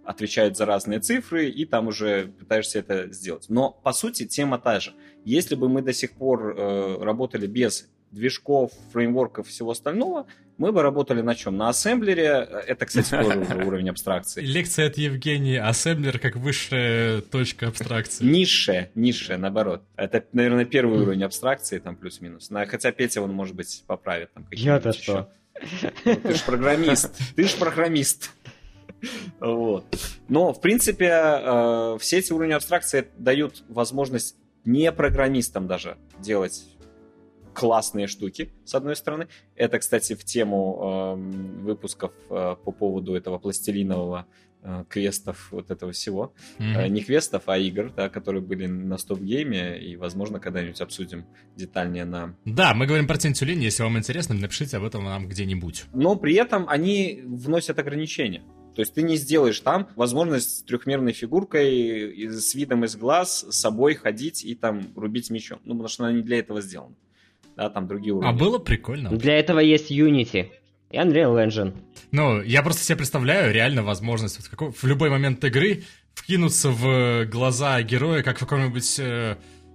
отвечают 0.03 0.57
за 0.57 0.65
разные 0.65 0.99
цифры, 0.99 1.49
и 1.49 1.65
там 1.65 1.87
уже 1.87 2.31
пытаешься 2.39 2.79
это 2.79 3.13
сделать. 3.13 3.45
Но, 3.49 3.69
по 3.69 3.93
сути, 3.93 4.25
тема 4.25 4.57
та 4.57 4.79
же. 4.79 4.93
Если 5.23 5.53
бы 5.53 5.69
мы 5.69 5.83
до 5.83 5.93
сих 5.93 6.13
пор 6.13 6.55
э, 6.57 6.97
работали 7.03 7.45
без 7.45 7.87
движков, 8.09 8.71
фреймворков 8.91 9.45
и 9.45 9.49
всего 9.51 9.71
остального, 9.71 10.25
мы 10.57 10.71
бы 10.71 10.81
работали 10.81 11.21
на 11.21 11.35
чем? 11.35 11.57
На 11.57 11.69
ассемблере. 11.69 12.47
Это, 12.67 12.87
кстати, 12.87 13.11
тоже 13.11 13.39
уже 13.39 13.55
уровень 13.67 13.89
абстракции. 13.91 14.41
Лекция 14.41 14.87
от 14.87 14.97
Евгения. 14.97 15.61
Ассемблер 15.61 16.17
как 16.17 16.37
высшая 16.37 17.21
точка 17.21 17.67
абстракции. 17.67 18.25
Низшая, 18.25 18.89
низшая, 18.95 19.37
наоборот. 19.37 19.83
Это, 19.95 20.25
наверное, 20.33 20.65
первый 20.65 20.99
уровень 21.01 21.23
абстракции, 21.23 21.77
там 21.77 21.95
плюс-минус. 21.95 22.49
Хотя 22.51 22.91
Петя, 22.91 23.21
он, 23.21 23.31
может 23.31 23.55
быть, 23.55 23.83
поправит. 23.85 24.33
Там, 24.33 24.47
Я-то 24.49 24.91
что? 24.91 25.29
Ты 26.03 26.33
ж 26.33 26.41
программист. 26.43 27.21
Ты 27.35 27.43
ж 27.47 27.55
программист. 27.55 28.31
Вот. 29.39 29.85
Но, 30.27 30.53
в 30.53 30.61
принципе, 30.61 31.11
э, 31.11 31.97
все 31.99 32.19
эти 32.19 32.31
уровни 32.31 32.53
абстракции 32.53 33.07
дают 33.17 33.63
возможность 33.69 34.35
не 34.65 34.91
программистам 34.91 35.67
даже 35.67 35.97
делать 36.19 36.63
классные 37.53 38.07
штуки, 38.07 38.53
с 38.63 38.73
одной 38.75 38.95
стороны. 38.95 39.27
Это, 39.55 39.79
кстати, 39.79 40.13
в 40.13 40.23
тему 40.23 40.79
э, 40.81 41.61
выпусков 41.61 42.13
э, 42.29 42.55
по 42.63 42.71
поводу 42.71 43.15
этого 43.15 43.37
пластилинового 43.37 44.27
э, 44.61 44.85
квестов, 44.87 45.49
вот 45.51 45.69
этого 45.69 45.91
всего. 45.91 46.33
Mm-hmm. 46.59 46.75
Э, 46.77 46.87
не 46.87 47.01
квестов, 47.01 47.43
а 47.47 47.57
игр, 47.57 47.91
да, 47.93 48.07
которые 48.07 48.41
были 48.41 48.65
на 48.65 48.97
стоп-гейме, 48.97 49.77
и, 49.77 49.97
возможно, 49.97 50.39
когда-нибудь 50.39 50.79
обсудим 50.79 51.25
детальнее 51.57 52.05
на... 52.05 52.35
Да, 52.45 52.73
мы 52.73 52.85
говорим 52.85 53.07
про 53.07 53.17
Тентюлин, 53.17 53.59
если 53.59 53.83
вам 53.83 53.97
интересно, 53.97 54.35
напишите 54.35 54.77
об 54.77 54.85
этом 54.85 55.03
нам 55.03 55.27
где-нибудь. 55.27 55.85
Но 55.93 56.15
при 56.15 56.35
этом 56.35 56.65
они 56.69 57.21
вносят 57.25 57.77
ограничения. 57.79 58.43
То 58.75 58.81
есть 58.81 58.93
ты 58.93 59.01
не 59.01 59.17
сделаешь 59.17 59.59
там 59.59 59.87
возможность 59.95 60.59
с 60.59 60.63
трехмерной 60.63 61.11
фигуркой 61.13 62.27
с 62.29 62.55
видом 62.55 62.85
из 62.85 62.95
глаз 62.95 63.45
с 63.49 63.55
собой 63.59 63.95
ходить 63.95 64.43
и 64.45 64.55
там 64.55 64.87
рубить 64.95 65.29
мечом. 65.29 65.59
Ну, 65.65 65.73
потому 65.73 65.87
что 65.89 66.05
она 66.05 66.13
не 66.13 66.21
для 66.21 66.39
этого 66.39 66.61
сделана. 66.61 66.95
да, 67.57 67.69
там 67.69 67.87
другие 67.87 68.13
А 68.13 68.17
уровни. 68.17 68.39
было 68.39 68.57
прикольно. 68.59 69.09
Для 69.09 69.37
этого 69.37 69.59
есть 69.59 69.91
Unity 69.91 70.49
и 70.91 70.97
Unreal 70.97 71.35
Engine. 71.45 71.75
Ну, 72.11 72.41
я 72.41 72.63
просто 72.63 72.83
себе 72.83 72.95
представляю 72.97 73.53
реально 73.53 73.83
возможность 73.83 74.37
вот 74.37 74.45
в, 74.47 74.49
какой- 74.49 74.71
в 74.71 74.83
любой 74.85 75.09
момент 75.09 75.43
игры 75.43 75.83
вкинуться 76.13 76.69
в 76.69 77.25
глаза 77.25 77.81
героя, 77.83 78.23
как 78.23 78.37
в 78.37 78.39
каком-нибудь 78.39 78.99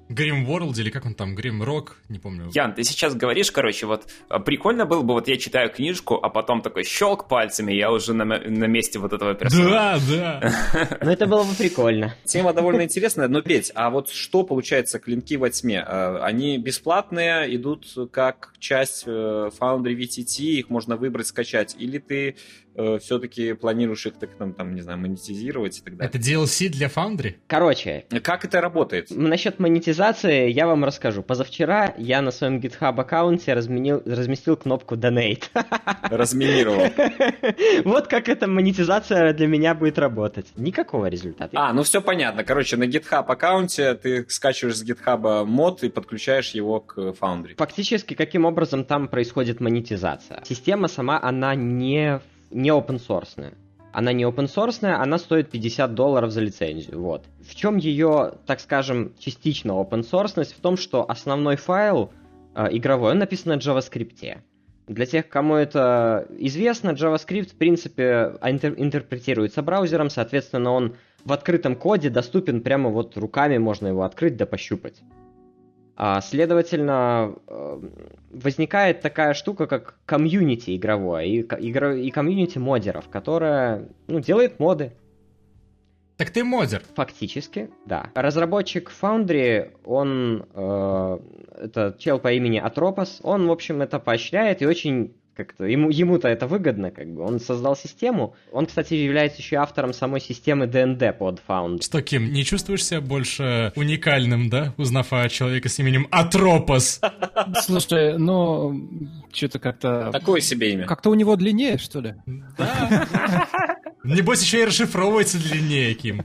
Grim 0.08 0.46
World 0.46 0.78
или 0.78 0.90
как 0.90 1.06
он 1.06 1.14
там, 1.14 1.34
Grim 1.34 1.62
Rock, 1.64 1.92
не 2.08 2.18
помню. 2.18 2.50
Ян, 2.54 2.74
ты 2.74 2.84
сейчас 2.84 3.14
говоришь, 3.14 3.50
короче, 3.50 3.86
вот 3.86 4.06
а, 4.28 4.38
прикольно 4.38 4.84
было 4.84 5.02
бы, 5.02 5.14
вот 5.14 5.28
я 5.28 5.36
читаю 5.36 5.70
книжку, 5.70 6.18
а 6.22 6.28
потом 6.28 6.60
такой 6.60 6.84
щелк 6.84 7.28
пальцами, 7.28 7.72
я 7.72 7.90
уже 7.90 8.12
на, 8.12 8.24
на 8.24 8.64
месте 8.66 8.98
вот 8.98 9.12
этого 9.12 9.34
персонажа. 9.34 10.00
Да, 10.08 10.40
да. 10.72 10.98
Но 11.02 11.10
это 11.10 11.26
было 11.26 11.44
бы 11.44 11.54
прикольно. 11.54 12.14
Тема 12.24 12.52
довольно 12.52 12.82
интересная, 12.82 13.28
но, 13.28 13.40
Петь, 13.42 13.72
а 13.74 13.90
вот 13.90 14.10
что 14.10 14.42
получается 14.42 14.98
клинки 14.98 15.36
во 15.36 15.50
тьме? 15.50 15.84
Э, 15.86 16.18
Они 16.20 16.58
бесплатные, 16.58 17.54
идут 17.56 17.86
как 18.12 18.52
часть 18.58 19.04
э, 19.06 19.50
Foundry 19.58 19.94
VTT, 19.96 20.42
их 20.42 20.70
можно 20.70 20.96
выбрать, 20.96 21.26
скачать, 21.28 21.74
или 21.78 21.98
ты 21.98 22.36
все-таки 23.00 23.52
планируешь 23.54 24.06
их 24.06 24.14
так, 24.14 24.30
там, 24.36 24.52
там, 24.52 24.74
не 24.74 24.80
знаю, 24.80 24.98
монетизировать 24.98 25.78
и 25.78 25.82
так 25.82 25.96
далее? 25.96 26.10
Это 26.12 26.18
DLC 26.18 26.68
для 26.68 26.88
Foundry? 26.88 27.34
Короче, 27.46 28.04
Как 28.22 28.44
это 28.44 28.60
работает? 28.60 29.10
насчет 29.10 29.58
монетизации 29.58 30.50
я 30.50 30.66
вам 30.66 30.84
расскажу. 30.84 31.22
Позавчера 31.22 31.94
я 31.98 32.22
на 32.22 32.30
своем 32.30 32.58
GitHub 32.58 32.98
аккаунте 33.00 33.54
разменил, 33.54 34.02
разместил 34.04 34.56
кнопку 34.56 34.96
Donate. 34.96 35.44
Разминировал. 36.02 36.86
Вот 37.84 38.08
как 38.08 38.28
эта 38.28 38.46
монетизация 38.46 39.32
для 39.32 39.46
меня 39.46 39.74
будет 39.74 39.98
работать. 39.98 40.46
Никакого 40.56 41.06
результата. 41.06 41.50
А, 41.54 41.72
ну 41.72 41.82
все 41.82 42.00
понятно. 42.00 42.44
Короче, 42.44 42.76
на 42.76 42.84
GitHub 42.84 43.24
аккаунте 43.26 43.94
ты 43.94 44.24
скачиваешь 44.28 44.76
с 44.76 44.84
GitHub 44.84 45.44
мод 45.44 45.82
и 45.82 45.88
подключаешь 45.88 46.50
его 46.50 46.80
к 46.80 46.98
Foundry. 46.98 47.54
Фактически, 47.56 48.14
каким 48.14 48.44
образом 48.44 48.84
там 48.84 49.08
происходит 49.08 49.60
монетизация? 49.60 50.42
Система 50.44 50.88
сама, 50.88 51.18
она 51.22 51.54
не, 51.54 52.20
не 52.50 52.70
open 52.70 53.00
source. 53.00 53.54
Она 53.92 54.12
не 54.12 54.24
open 54.24 54.46
source, 54.46 54.84
она 54.86 55.18
стоит 55.18 55.50
50 55.50 55.94
долларов 55.94 56.32
за 56.32 56.40
лицензию. 56.40 57.00
Вот. 57.00 57.26
В 57.40 57.54
чем 57.54 57.76
ее, 57.76 58.34
так 58.46 58.58
скажем, 58.60 59.12
частично 59.18 59.72
open 59.72 60.00
source? 60.00 60.44
В 60.44 60.60
том, 60.60 60.76
что 60.76 61.08
основной 61.08 61.56
файл 61.56 62.10
э, 62.54 62.66
игровой, 62.72 63.12
он 63.12 63.18
написан 63.18 63.52
на 63.52 63.58
JavaScript. 63.58 64.38
Для 64.88 65.06
тех, 65.06 65.28
кому 65.28 65.54
это 65.54 66.26
известно, 66.38 66.90
JavaScript, 66.90 67.52
в 67.52 67.54
принципе, 67.54 68.36
интер- 68.42 68.74
интерпретируется 68.76 69.62
браузером, 69.62 70.10
соответственно, 70.10 70.72
он 70.72 70.96
в 71.24 71.32
открытом 71.32 71.74
коде 71.74 72.10
доступен 72.10 72.60
прямо 72.60 72.90
вот 72.90 73.16
руками, 73.16 73.58
можно 73.58 73.86
его 73.86 74.02
открыть 74.02 74.36
да 74.36 74.44
пощупать. 74.44 75.02
А, 75.96 76.20
следовательно, 76.20 77.36
э, 77.46 77.80
возникает 78.30 79.00
такая 79.00 79.32
штука, 79.32 79.66
как 79.66 79.96
комьюнити 80.06 80.76
игровое 80.76 81.28
и, 81.28 82.10
комьюнити 82.10 82.58
модеров, 82.58 83.08
которая 83.08 83.88
ну, 84.08 84.18
делает 84.20 84.58
моды. 84.58 84.92
Так 86.16 86.30
ты 86.30 86.44
модер. 86.44 86.82
Фактически, 86.94 87.70
да. 87.86 88.10
Разработчик 88.14 88.90
Foundry, 89.02 89.72
он, 89.84 90.46
э, 90.52 91.18
это 91.58 91.96
чел 91.98 92.18
по 92.18 92.32
имени 92.32 92.58
Атропос, 92.58 93.20
он, 93.22 93.46
в 93.46 93.52
общем, 93.52 93.82
это 93.82 93.98
поощряет 93.98 94.62
и 94.62 94.66
очень 94.66 95.14
как-то 95.36 95.64
ему, 95.64 95.90
ему-то 95.90 96.28
это 96.28 96.46
выгодно, 96.46 96.90
как 96.90 97.08
бы. 97.08 97.22
Он 97.22 97.40
создал 97.40 97.76
систему. 97.76 98.34
Он, 98.52 98.66
кстати, 98.66 98.94
является 98.94 99.40
еще 99.40 99.56
автором 99.56 99.92
самой 99.92 100.20
системы 100.20 100.66
DND 100.66 101.12
под 101.12 101.42
Foundry. 101.46 101.82
Что, 101.82 102.02
Ким, 102.02 102.32
не 102.32 102.44
чувствуешь 102.44 102.84
себя 102.84 103.00
больше 103.00 103.72
уникальным, 103.76 104.48
да, 104.48 104.74
узнав 104.76 105.12
о 105.12 105.28
человеке 105.28 105.68
с 105.68 105.78
именем 105.78 106.06
Атропос? 106.10 107.00
Слушай, 107.62 108.18
ну, 108.18 108.88
что-то 109.32 109.58
как-то... 109.58 110.10
Такое 110.12 110.40
себе 110.40 110.72
имя. 110.72 110.86
Как-то 110.86 111.10
у 111.10 111.14
него 111.14 111.36
длиннее, 111.36 111.78
что 111.78 112.00
ли? 112.00 112.14
Да. 112.56 113.06
Небось, 114.04 114.42
еще 114.42 114.62
и 114.62 114.64
расшифровывается 114.66 115.38
длиннее, 115.38 115.94
Ким. 115.94 116.22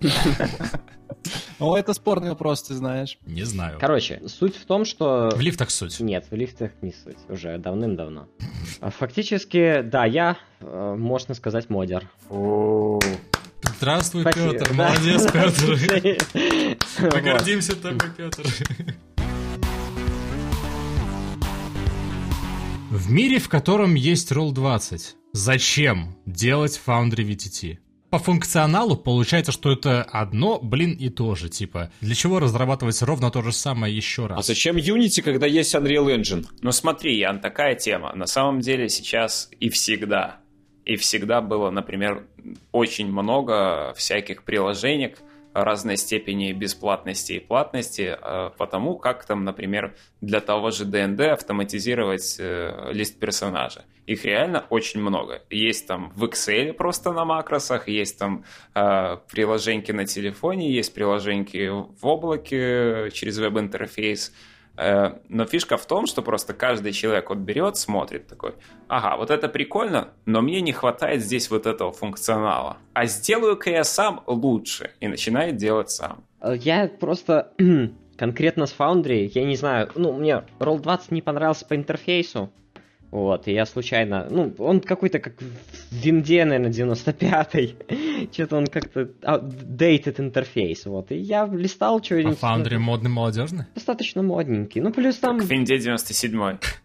О, 1.59 1.77
это 1.77 1.93
спорный 1.93 2.29
вопрос, 2.29 2.63
ты 2.63 2.73
знаешь. 2.73 3.17
Не 3.25 3.43
знаю. 3.43 3.77
Короче, 3.79 4.21
суть 4.27 4.55
в 4.55 4.65
том, 4.65 4.85
что... 4.85 5.29
В 5.35 5.39
лифтах 5.39 5.69
суть. 5.69 5.99
Нет, 5.99 6.25
в 6.29 6.35
лифтах 6.35 6.71
не 6.81 6.91
суть, 6.91 7.17
уже 7.27 7.57
давным-давно. 7.57 8.27
А 8.79 8.89
Фактически, 8.89 9.81
да, 9.81 10.05
я, 10.05 10.37
э, 10.61 10.95
можно 10.97 11.33
сказать, 11.33 11.69
модер. 11.69 12.09
Здравствуй, 13.77 14.23
Спасибо, 14.23 14.51
Петр. 14.53 14.67
да. 14.69 14.73
Молодец, 14.73 15.31
Петр. 15.31 17.15
Мы 17.15 17.21
гордимся 17.21 17.75
тобой, 17.75 18.09
Петр. 18.15 18.43
В 22.89 23.11
мире, 23.11 23.39
в 23.39 23.49
котором 23.49 23.93
есть 23.93 24.31
Roll20, 24.31 25.13
зачем 25.31 26.17
делать 26.25 26.81
Foundry 26.85 27.23
VTT? 27.23 27.77
По 28.09 28.17
функционалу 28.17 28.95
получается, 28.97 29.51
что 29.51 29.71
это 29.71 30.01
одно, 30.03 30.59
блин, 30.59 30.93
и 30.93 31.09
то 31.09 31.35
же. 31.35 31.47
Типа, 31.49 31.91
для 32.01 32.15
чего 32.15 32.39
разрабатывать 32.39 32.99
ровно 33.03 33.29
то 33.29 33.41
же 33.43 33.51
самое 33.51 33.95
еще 33.95 34.25
А 34.25 34.29
раз? 34.29 34.47
зачем 34.47 34.77
Unity, 34.77 35.21
когда 35.21 35.45
есть 35.45 35.75
Unreal 35.75 36.07
Engine? 36.15 36.45
Ну 36.61 36.71
смотри, 36.71 37.17
Ян, 37.19 37.39
такая 37.39 37.75
тема. 37.75 38.11
На 38.15 38.25
самом 38.25 38.61
деле 38.61 38.89
сейчас 38.89 39.49
и 39.59 39.69
всегда, 39.69 40.37
и 40.85 40.95
всегда 40.95 41.41
было, 41.41 41.69
например, 41.69 42.25
очень 42.71 43.07
много 43.11 43.93
всяких 43.95 44.43
приложений 44.43 45.15
разной 45.63 45.97
степени 45.97 46.51
бесплатности 46.51 47.33
и 47.33 47.39
платности, 47.39 48.17
э, 48.21 48.51
потому 48.57 48.97
как 48.97 49.25
там, 49.25 49.43
например, 49.43 49.95
для 50.21 50.39
того 50.39 50.71
же 50.71 50.85
ДНД 50.85 51.21
автоматизировать 51.21 52.37
э, 52.39 52.91
лист 52.91 53.19
персонажа. 53.19 53.85
Их 54.05 54.25
реально 54.25 54.65
очень 54.69 55.01
много. 55.01 55.43
Есть 55.49 55.87
там 55.87 56.11
в 56.15 56.23
Excel 56.25 56.73
просто 56.73 57.13
на 57.13 57.25
макросах, 57.25 57.87
есть 57.87 58.17
там 58.17 58.43
э, 58.73 59.17
приложеньки 59.31 59.91
на 59.91 60.05
телефоне, 60.05 60.71
есть 60.71 60.93
приложеньки 60.93 61.69
в 61.69 62.05
облаке 62.05 63.11
через 63.13 63.37
веб-интерфейс. 63.37 64.33
Но 65.27 65.45
фишка 65.45 65.75
в 65.75 65.85
том, 65.85 66.05
что 66.05 66.21
просто 66.21 66.53
каждый 66.53 66.93
человек 66.93 67.29
вот 67.29 67.39
берет, 67.39 67.75
смотрит 67.75 68.27
такой, 68.27 68.53
ага, 68.87 69.17
вот 69.17 69.29
это 69.29 69.49
прикольно, 69.49 70.09
но 70.25 70.41
мне 70.41 70.61
не 70.61 70.71
хватает 70.71 71.21
здесь 71.21 71.49
вот 71.51 71.65
этого 71.65 71.91
функционала. 71.91 72.77
А 72.93 73.05
сделаю-ка 73.05 73.69
я 73.69 73.83
сам 73.83 74.23
лучше. 74.25 74.91
И 75.01 75.07
начинает 75.07 75.57
делать 75.57 75.89
сам. 75.89 76.23
Э, 76.41 76.55
Я 76.55 76.87
просто 76.87 77.51
конкретно 78.17 78.67
с 78.67 78.75
Foundry, 78.77 79.29
я 79.33 79.43
не 79.43 79.55
знаю, 79.55 79.89
ну, 79.95 80.13
мне 80.13 80.43
Roll20 80.59 81.01
не 81.09 81.21
понравился 81.21 81.65
по 81.65 81.75
интерфейсу. 81.75 82.49
Вот, 83.11 83.47
и 83.47 83.53
я 83.53 83.65
случайно... 83.65 84.27
Ну, 84.29 84.53
он 84.59 84.81
какой-то 84.81 85.19
как 85.19 85.33
в 85.41 85.45
винде, 85.91 86.45
наверное, 86.45 86.71
95-й. 86.71 88.29
Что-то 88.31 88.57
он 88.57 88.67
как-то 88.67 89.09
outdated 89.21 90.19
интерфейс, 90.19 90.85
вот. 90.85 91.11
И 91.11 91.17
я 91.17 91.47
листал 91.51 91.97
А 91.97 92.03
что-нибудь... 92.03 92.37
Foundry 92.39 92.77
модный 92.77 93.09
молодежный? 93.09 93.65
Достаточно 93.73 94.21
модненький. 94.21 94.81
Ну, 94.81 94.91
плюс 94.91 95.15
там... 95.17 95.39
К 95.39 95.43
Винде 95.43 95.79
97 95.79 96.31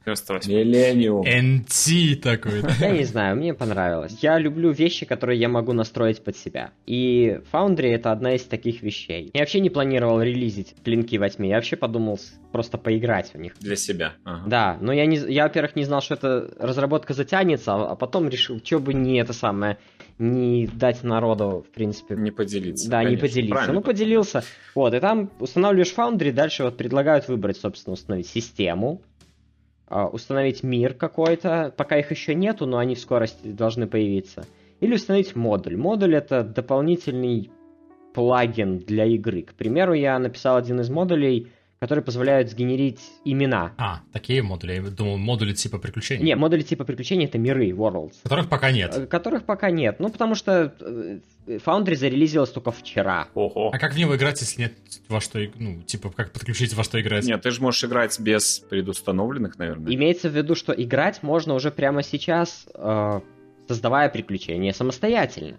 98 0.07 0.51
Миллениум. 0.51 1.27
NT 1.27 2.17
такой. 2.17 2.63
Я 2.81 2.91
не 2.91 3.05
знаю, 3.05 3.37
мне 3.37 3.53
понравилось. 3.53 4.17
Я 4.21 4.39
люблю 4.39 4.71
вещи, 4.71 5.07
которые 5.07 5.39
я 5.39 5.49
могу 5.49 5.73
настроить 5.73 6.23
под 6.23 6.37
себя. 6.37 6.71
И 6.87 7.41
Foundry 7.53 7.93
это 7.93 8.13
одна 8.13 8.35
из 8.35 8.45
таких 8.45 8.83
вещей. 8.83 9.31
Я 9.35 9.41
вообще 9.41 9.61
не 9.61 9.71
планировал 9.71 10.23
релизить 10.23 10.75
клинки 10.85 11.19
во 11.19 11.29
тьме. 11.29 11.51
Я 11.51 11.57
вообще 11.57 11.77
подумал 11.77 12.19
просто 12.53 12.79
поиграть 12.79 13.35
в 13.35 13.39
них. 13.39 13.55
Для 13.59 13.77
себя. 13.77 14.15
Ага. 14.25 14.43
Да, 14.47 14.79
но 14.81 14.93
я, 14.93 15.07
не, 15.07 15.17
я, 15.17 15.45
во-первых, 15.45 15.77
не 15.77 15.85
знал, 15.85 16.01
что 16.01 16.14
эта 16.15 16.51
разработка 16.59 17.13
затянется, 17.15 17.75
а 17.75 17.93
а 17.93 17.97
потом 17.97 18.29
решил, 18.29 18.61
что 18.65 18.79
бы 18.79 18.95
не 18.95 19.21
это 19.21 19.33
самое, 19.33 19.79
не 20.19 20.67
дать 20.67 21.03
народу, 21.05 21.65
в 21.69 21.75
принципе, 21.75 22.15
Не 22.17 22.31
поделиться. 22.31 22.89
да, 22.89 23.01
не 23.03 23.17
конечно. 23.17 23.29
поделиться. 23.29 23.55
Правильно. 23.55 23.75
Ну, 23.75 23.81
поделился. 23.83 24.45
Вот, 24.75 24.95
и 24.95 25.01
там 25.01 25.31
устанавливаешь 25.41 25.95
Foundry, 25.97 26.33
дальше 26.33 26.65
вот 26.65 26.77
предлагают 26.77 27.29
выбрать, 27.29 27.57
собственно, 27.57 27.95
установить 27.95 28.29
систему, 28.29 29.03
а, 29.87 30.07
установить 30.09 30.63
мир 30.63 30.95
какой-то, 30.95 31.73
пока 31.77 31.99
их 31.99 32.11
еще 32.11 32.35
нету, 32.35 32.67
но 32.67 32.79
они 32.79 32.95
в 32.95 33.01
скорости 33.01 33.49
должны 33.49 33.87
появиться. 33.87 34.47
Или 34.81 34.95
установить 34.95 35.37
модуль. 35.37 35.77
Модуль 35.77 36.15
это 36.15 36.43
дополнительный 36.43 37.51
плагин 38.13 38.79
для 38.79 39.05
игры. 39.07 39.43
К 39.43 39.55
примеру, 39.55 39.93
я 39.93 40.19
написал 40.19 40.57
один 40.57 40.81
из 40.81 40.89
модулей, 40.89 41.53
который 41.81 42.03
позволяет 42.03 42.51
сгенерить 42.51 43.01
имена. 43.25 43.73
А, 43.77 44.01
такие 44.13 44.43
модули. 44.43 44.73
Я 44.75 44.83
думал, 44.83 45.19
модули 45.19 45.53
типа 45.53 45.79
приключений. 45.79 46.25
Не, 46.25 46.37
модули 46.37 46.63
типа 46.63 46.85
приключений 46.85 47.27
это 47.27 47.39
миры, 47.39 47.71
worlds. 47.71 48.15
Которых 48.23 48.49
пока 48.49 48.71
нет. 48.71 48.97
э, 48.97 49.07
Которых 49.07 49.45
пока 49.45 49.71
нет. 49.71 50.01
Ну, 50.01 50.09
потому 50.09 50.35
что 50.35 50.73
э, 50.81 51.19
Foundry 51.47 51.97
зарелизилась 51.97 52.51
только 52.51 52.71
вчера. 52.71 53.29
Ого. 53.35 53.71
А 53.73 53.79
как 53.79 53.93
в 53.95 53.99
него 53.99 54.17
играть, 54.17 54.41
если 54.41 54.63
нет 54.63 54.73
во 55.09 55.21
что, 55.21 55.41
ну, 55.57 55.83
типа, 55.83 56.11
как 56.11 56.33
подключить 56.33 56.73
во 56.75 56.85
что 56.85 57.01
играть? 57.01 57.25
Нет, 57.27 57.43
ты 57.43 57.51
же 57.51 57.61
можешь 57.61 57.85
играть 57.85 58.19
без 58.19 58.61
предустановленных, 58.61 59.59
наверное. 59.59 59.93
Имеется 59.95 60.29
в 60.31 60.37
виду, 60.37 60.55
что 60.55 60.73
играть 60.73 61.23
можно 61.23 61.55
уже 61.55 61.71
прямо 61.71 62.03
сейчас, 62.03 62.67
э, 62.75 63.21
создавая 63.69 64.09
приключения 64.09 64.73
самостоятельно. 64.73 65.59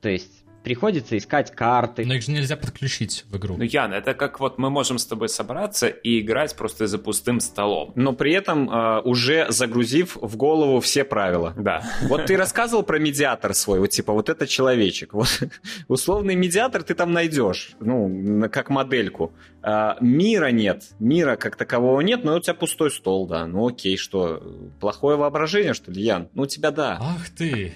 То 0.00 0.08
есть 0.08 0.37
приходится 0.62 1.16
искать 1.16 1.50
карты. 1.50 2.04
Но 2.04 2.14
их 2.14 2.22
же 2.22 2.32
нельзя 2.32 2.56
подключить 2.56 3.24
в 3.28 3.36
игру. 3.36 3.56
Ну, 3.56 3.64
Ян, 3.64 3.92
это 3.92 4.14
как 4.14 4.40
вот 4.40 4.58
мы 4.58 4.70
можем 4.70 4.98
с 4.98 5.06
тобой 5.06 5.28
собраться 5.28 5.88
и 5.88 6.20
играть 6.20 6.54
просто 6.56 6.86
за 6.86 6.98
пустым 6.98 7.40
столом. 7.40 7.92
Но 7.94 8.12
при 8.12 8.32
этом 8.32 8.70
э, 8.70 9.00
уже 9.02 9.46
загрузив 9.50 10.16
в 10.20 10.36
голову 10.36 10.80
все 10.80 11.04
правила. 11.04 11.54
Да. 11.56 11.82
Вот 12.02 12.26
ты 12.26 12.36
рассказывал 12.36 12.82
про 12.82 12.98
медиатор 12.98 13.54
свой, 13.54 13.80
вот 13.80 13.90
типа 13.90 14.12
вот 14.12 14.28
это 14.28 14.46
человечек. 14.46 15.14
Вот 15.14 15.42
условный 15.88 16.34
медиатор 16.34 16.82
ты 16.82 16.94
там 16.94 17.12
найдешь, 17.12 17.72
ну, 17.80 18.48
как 18.50 18.70
модельку. 18.70 19.32
А, 19.62 19.96
мира 20.00 20.50
нет, 20.50 20.84
мира 20.98 21.36
как 21.36 21.56
такового 21.56 22.00
нет, 22.00 22.24
но 22.24 22.36
у 22.36 22.40
тебя 22.40 22.54
пустой 22.54 22.90
стол, 22.90 23.26
да. 23.26 23.46
Ну 23.46 23.66
окей, 23.68 23.96
что, 23.96 24.42
плохое 24.80 25.16
воображение, 25.16 25.74
что 25.74 25.90
ли, 25.90 26.02
Ян? 26.02 26.28
Ну 26.34 26.42
у 26.42 26.46
тебя 26.46 26.70
да. 26.70 26.98
Ах 27.00 27.28
ты! 27.30 27.74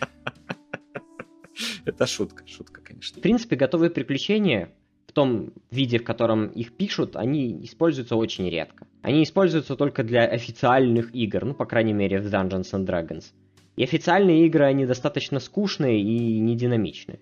Это 1.84 2.06
шутка, 2.06 2.46
шутка, 2.46 2.80
конечно. 2.80 3.18
В 3.18 3.22
принципе, 3.22 3.56
готовые 3.56 3.90
приключения 3.90 4.72
в 5.06 5.12
том 5.12 5.52
виде, 5.70 5.98
в 5.98 6.04
котором 6.04 6.46
их 6.46 6.72
пишут, 6.72 7.16
они 7.16 7.64
используются 7.64 8.16
очень 8.16 8.48
редко. 8.48 8.86
Они 9.02 9.22
используются 9.22 9.76
только 9.76 10.04
для 10.04 10.24
официальных 10.24 11.14
игр, 11.14 11.44
ну, 11.44 11.54
по 11.54 11.66
крайней 11.66 11.92
мере, 11.92 12.20
в 12.20 12.26
Dungeons 12.26 12.72
and 12.72 12.86
Dragons. 12.86 13.24
И 13.76 13.84
официальные 13.84 14.46
игры, 14.46 14.64
они 14.64 14.86
достаточно 14.86 15.40
скучные 15.40 16.00
и 16.00 16.38
не 16.38 16.56
динамичные. 16.56 17.20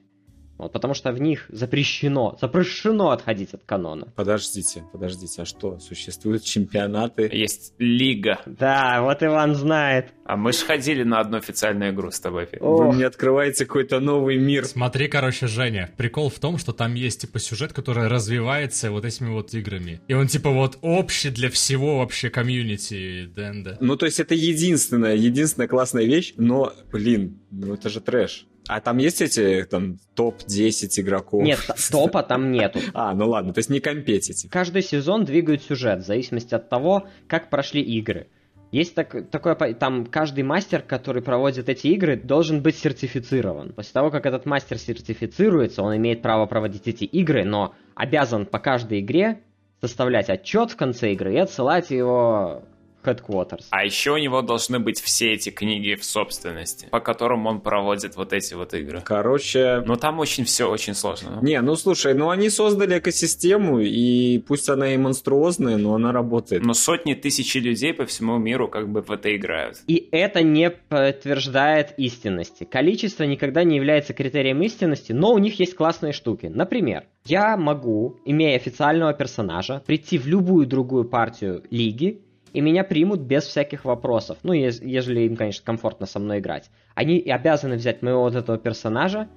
Вот, 0.60 0.72
потому 0.72 0.92
что 0.92 1.10
в 1.10 1.20
них 1.20 1.46
запрещено, 1.48 2.36
запрещено 2.38 3.12
отходить 3.12 3.54
от 3.54 3.64
канона. 3.64 4.12
Подождите, 4.14 4.84
подождите, 4.92 5.40
а 5.42 5.44
что, 5.46 5.78
существуют 5.78 6.44
чемпионаты? 6.44 7.30
Есть 7.32 7.72
лига. 7.78 8.40
Да, 8.44 9.00
вот 9.00 9.22
Иван 9.22 9.54
знает. 9.54 10.12
А 10.26 10.36
мы 10.36 10.52
же 10.52 10.58
ходили 10.58 11.02
на 11.02 11.18
одну 11.18 11.38
официальную 11.38 11.92
игру 11.92 12.10
с 12.10 12.20
тобой. 12.20 12.44
Фи. 12.44 12.58
Вы 12.60 12.92
мне 12.92 13.06
открываете 13.06 13.64
какой-то 13.64 14.00
новый 14.00 14.36
мир. 14.36 14.66
Смотри, 14.66 15.08
короче, 15.08 15.46
Женя, 15.46 15.90
прикол 15.96 16.28
в 16.28 16.38
том, 16.38 16.58
что 16.58 16.72
там 16.72 16.94
есть, 16.94 17.22
типа, 17.22 17.38
сюжет, 17.38 17.72
который 17.72 18.06
развивается 18.06 18.90
вот 18.90 19.06
этими 19.06 19.30
вот 19.30 19.54
играми. 19.54 20.02
И 20.08 20.14
он, 20.14 20.26
типа, 20.26 20.50
вот 20.50 20.78
общий 20.82 21.30
для 21.30 21.48
всего 21.48 22.00
вообще 22.00 22.28
комьюнити 22.28 23.30
ДНД. 23.34 23.80
Ну, 23.80 23.96
то 23.96 24.04
есть 24.04 24.20
это 24.20 24.34
единственная, 24.34 25.16
единственная 25.16 25.68
классная 25.68 26.04
вещь, 26.04 26.34
но, 26.36 26.74
блин, 26.92 27.40
ну 27.50 27.72
это 27.72 27.88
же 27.88 28.00
трэш. 28.00 28.46
А 28.70 28.80
там 28.80 28.98
есть 28.98 29.20
эти 29.20 29.66
там 29.68 29.98
топ-10 30.14 31.00
игроков? 31.00 31.42
Нет, 31.42 31.58
топа 31.90 32.22
там 32.22 32.52
нету. 32.52 32.78
А, 32.94 33.12
ну 33.14 33.28
ладно, 33.28 33.52
то 33.52 33.58
есть 33.58 33.68
не 33.68 33.80
компетитив. 33.80 34.48
Каждый 34.48 34.82
сезон 34.82 35.24
двигают 35.24 35.62
сюжет 35.62 36.04
в 36.04 36.06
зависимости 36.06 36.54
от 36.54 36.68
того, 36.68 37.08
как 37.26 37.50
прошли 37.50 37.82
игры. 37.82 38.28
Есть 38.70 38.94
так, 38.94 39.28
такое, 39.30 39.56
там 39.74 40.06
каждый 40.06 40.44
мастер, 40.44 40.82
который 40.82 41.20
проводит 41.20 41.68
эти 41.68 41.88
игры, 41.88 42.16
должен 42.16 42.62
быть 42.62 42.76
сертифицирован. 42.76 43.72
После 43.72 43.92
того, 43.92 44.12
как 44.12 44.24
этот 44.24 44.46
мастер 44.46 44.78
сертифицируется, 44.78 45.82
он 45.82 45.96
имеет 45.96 46.22
право 46.22 46.46
проводить 46.46 46.86
эти 46.86 47.02
игры, 47.02 47.44
но 47.44 47.74
обязан 47.96 48.46
по 48.46 48.60
каждой 48.60 49.00
игре 49.00 49.40
составлять 49.80 50.30
отчет 50.30 50.70
в 50.70 50.76
конце 50.76 51.12
игры 51.12 51.34
и 51.34 51.38
отсылать 51.38 51.90
его 51.90 52.62
Headquarters. 53.04 53.64
А 53.70 53.84
еще 53.84 54.12
у 54.12 54.16
него 54.18 54.42
должны 54.42 54.78
быть 54.78 55.00
все 55.00 55.32
эти 55.32 55.50
книги 55.50 55.94
в 55.94 56.04
собственности, 56.04 56.86
по 56.90 57.00
которым 57.00 57.46
он 57.46 57.60
проводит 57.60 58.16
вот 58.16 58.32
эти 58.32 58.54
вот 58.54 58.74
игры. 58.74 59.02
Короче... 59.04 59.82
Но 59.86 59.96
там 59.96 60.18
очень 60.18 60.44
все 60.44 60.68
очень 60.70 60.94
сложно. 60.94 61.36
Ну. 61.36 61.42
Не, 61.42 61.60
ну 61.60 61.76
слушай, 61.76 62.14
ну 62.14 62.30
они 62.30 62.50
создали 62.50 62.98
экосистему, 62.98 63.80
и 63.80 64.38
пусть 64.38 64.68
она 64.68 64.94
и 64.94 64.96
монструозная, 64.96 65.76
но 65.76 65.94
она 65.94 66.12
работает. 66.12 66.64
Но 66.64 66.74
сотни 66.74 67.14
тысяч 67.14 67.54
людей 67.54 67.94
по 67.94 68.06
всему 68.06 68.38
миру 68.38 68.68
как 68.68 68.88
бы 68.88 69.02
в 69.02 69.10
это 69.10 69.34
играют. 69.34 69.78
И 69.86 70.08
это 70.12 70.42
не 70.42 70.70
подтверждает 70.70 71.94
истинности. 71.96 72.64
Количество 72.64 73.24
никогда 73.24 73.64
не 73.64 73.76
является 73.76 74.12
критерием 74.12 74.62
истинности, 74.62 75.12
но 75.12 75.32
у 75.32 75.38
них 75.38 75.58
есть 75.58 75.74
классные 75.74 76.12
штуки. 76.12 76.46
Например, 76.46 77.04
я 77.24 77.56
могу, 77.56 78.18
имея 78.24 78.56
официального 78.56 79.12
персонажа, 79.12 79.82
прийти 79.86 80.18
в 80.18 80.26
любую 80.26 80.66
другую 80.66 81.04
партию 81.04 81.62
лиги 81.70 82.22
и 82.52 82.60
меня 82.60 82.84
примут 82.84 83.20
без 83.20 83.44
всяких 83.44 83.84
вопросов. 83.84 84.38
Ну, 84.42 84.52
ежели 84.52 85.20
им, 85.20 85.36
конечно, 85.36 85.64
комфортно 85.64 86.06
со 86.06 86.18
мной 86.18 86.38
играть. 86.38 86.70
Они 86.94 87.20
обязаны 87.20 87.76
взять 87.76 88.02
моего 88.02 88.22
вот 88.22 88.34
этого 88.34 88.58
персонажа 88.58 89.28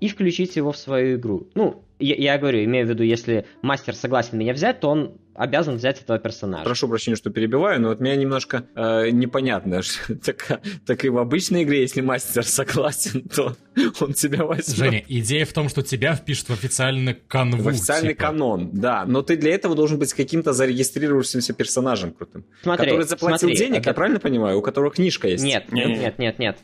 и 0.00 0.08
включить 0.08 0.56
его 0.56 0.72
в 0.72 0.76
свою 0.76 1.16
игру. 1.16 1.48
Ну, 1.54 1.84
я, 1.98 2.14
я 2.14 2.38
говорю, 2.38 2.64
имею 2.64 2.86
в 2.86 2.90
виду, 2.90 3.02
если 3.02 3.46
мастер 3.62 3.94
согласен 3.94 4.38
меня 4.38 4.54
взять, 4.54 4.80
то 4.80 4.88
он 4.88 5.12
обязан 5.34 5.76
взять 5.76 6.02
этого 6.02 6.18
персонажа. 6.18 6.64
Прошу 6.64 6.88
прощения, 6.88 7.16
что 7.16 7.30
перебиваю, 7.30 7.80
но 7.80 7.88
вот 7.88 8.00
меня 8.00 8.16
немножко 8.16 8.64
э, 8.74 9.10
непонятно. 9.10 9.80
так, 10.24 10.60
так 10.86 11.04
и 11.04 11.08
в 11.08 11.18
обычной 11.18 11.62
игре, 11.62 11.82
если 11.82 12.00
мастер 12.00 12.44
согласен, 12.44 13.22
то 13.34 13.56
он 14.00 14.14
тебя 14.14 14.44
возьмет. 14.44 14.76
Женя, 14.76 15.04
идея 15.08 15.44
в 15.44 15.52
том, 15.52 15.68
что 15.68 15.82
тебя 15.82 16.14
впишут 16.14 16.48
в 16.48 16.52
официальный 16.52 17.14
канон. 17.14 17.60
В 17.60 17.68
официальный 17.68 18.14
типа. 18.14 18.26
канон, 18.26 18.70
да. 18.72 19.04
Но 19.06 19.22
ты 19.22 19.36
для 19.36 19.54
этого 19.54 19.74
должен 19.74 19.98
быть 19.98 20.12
каким-то 20.12 20.52
зарегистрировавшимся 20.52 21.52
персонажем 21.52 22.12
крутым. 22.12 22.44
Смотри, 22.62 22.86
который 22.86 23.06
заплатил 23.06 23.48
смотри, 23.48 23.56
денег, 23.56 23.80
это... 23.80 23.90
я 23.90 23.94
правильно 23.94 24.20
понимаю, 24.20 24.58
у 24.58 24.62
которого 24.62 24.90
книжка 24.90 25.28
есть? 25.28 25.44
Нет, 25.44 25.72
нет, 25.72 25.88
нет, 25.88 26.18
нет, 26.18 26.38
нет. 26.38 26.58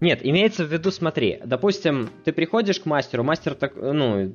Нет, 0.00 0.20
имеется 0.22 0.64
в 0.64 0.72
виду, 0.72 0.90
смотри, 0.90 1.40
допустим, 1.44 2.10
ты 2.24 2.32
приходишь 2.32 2.80
к 2.80 2.86
мастеру, 2.86 3.22
мастер 3.22 3.54
так, 3.54 3.74
ну, 3.76 4.30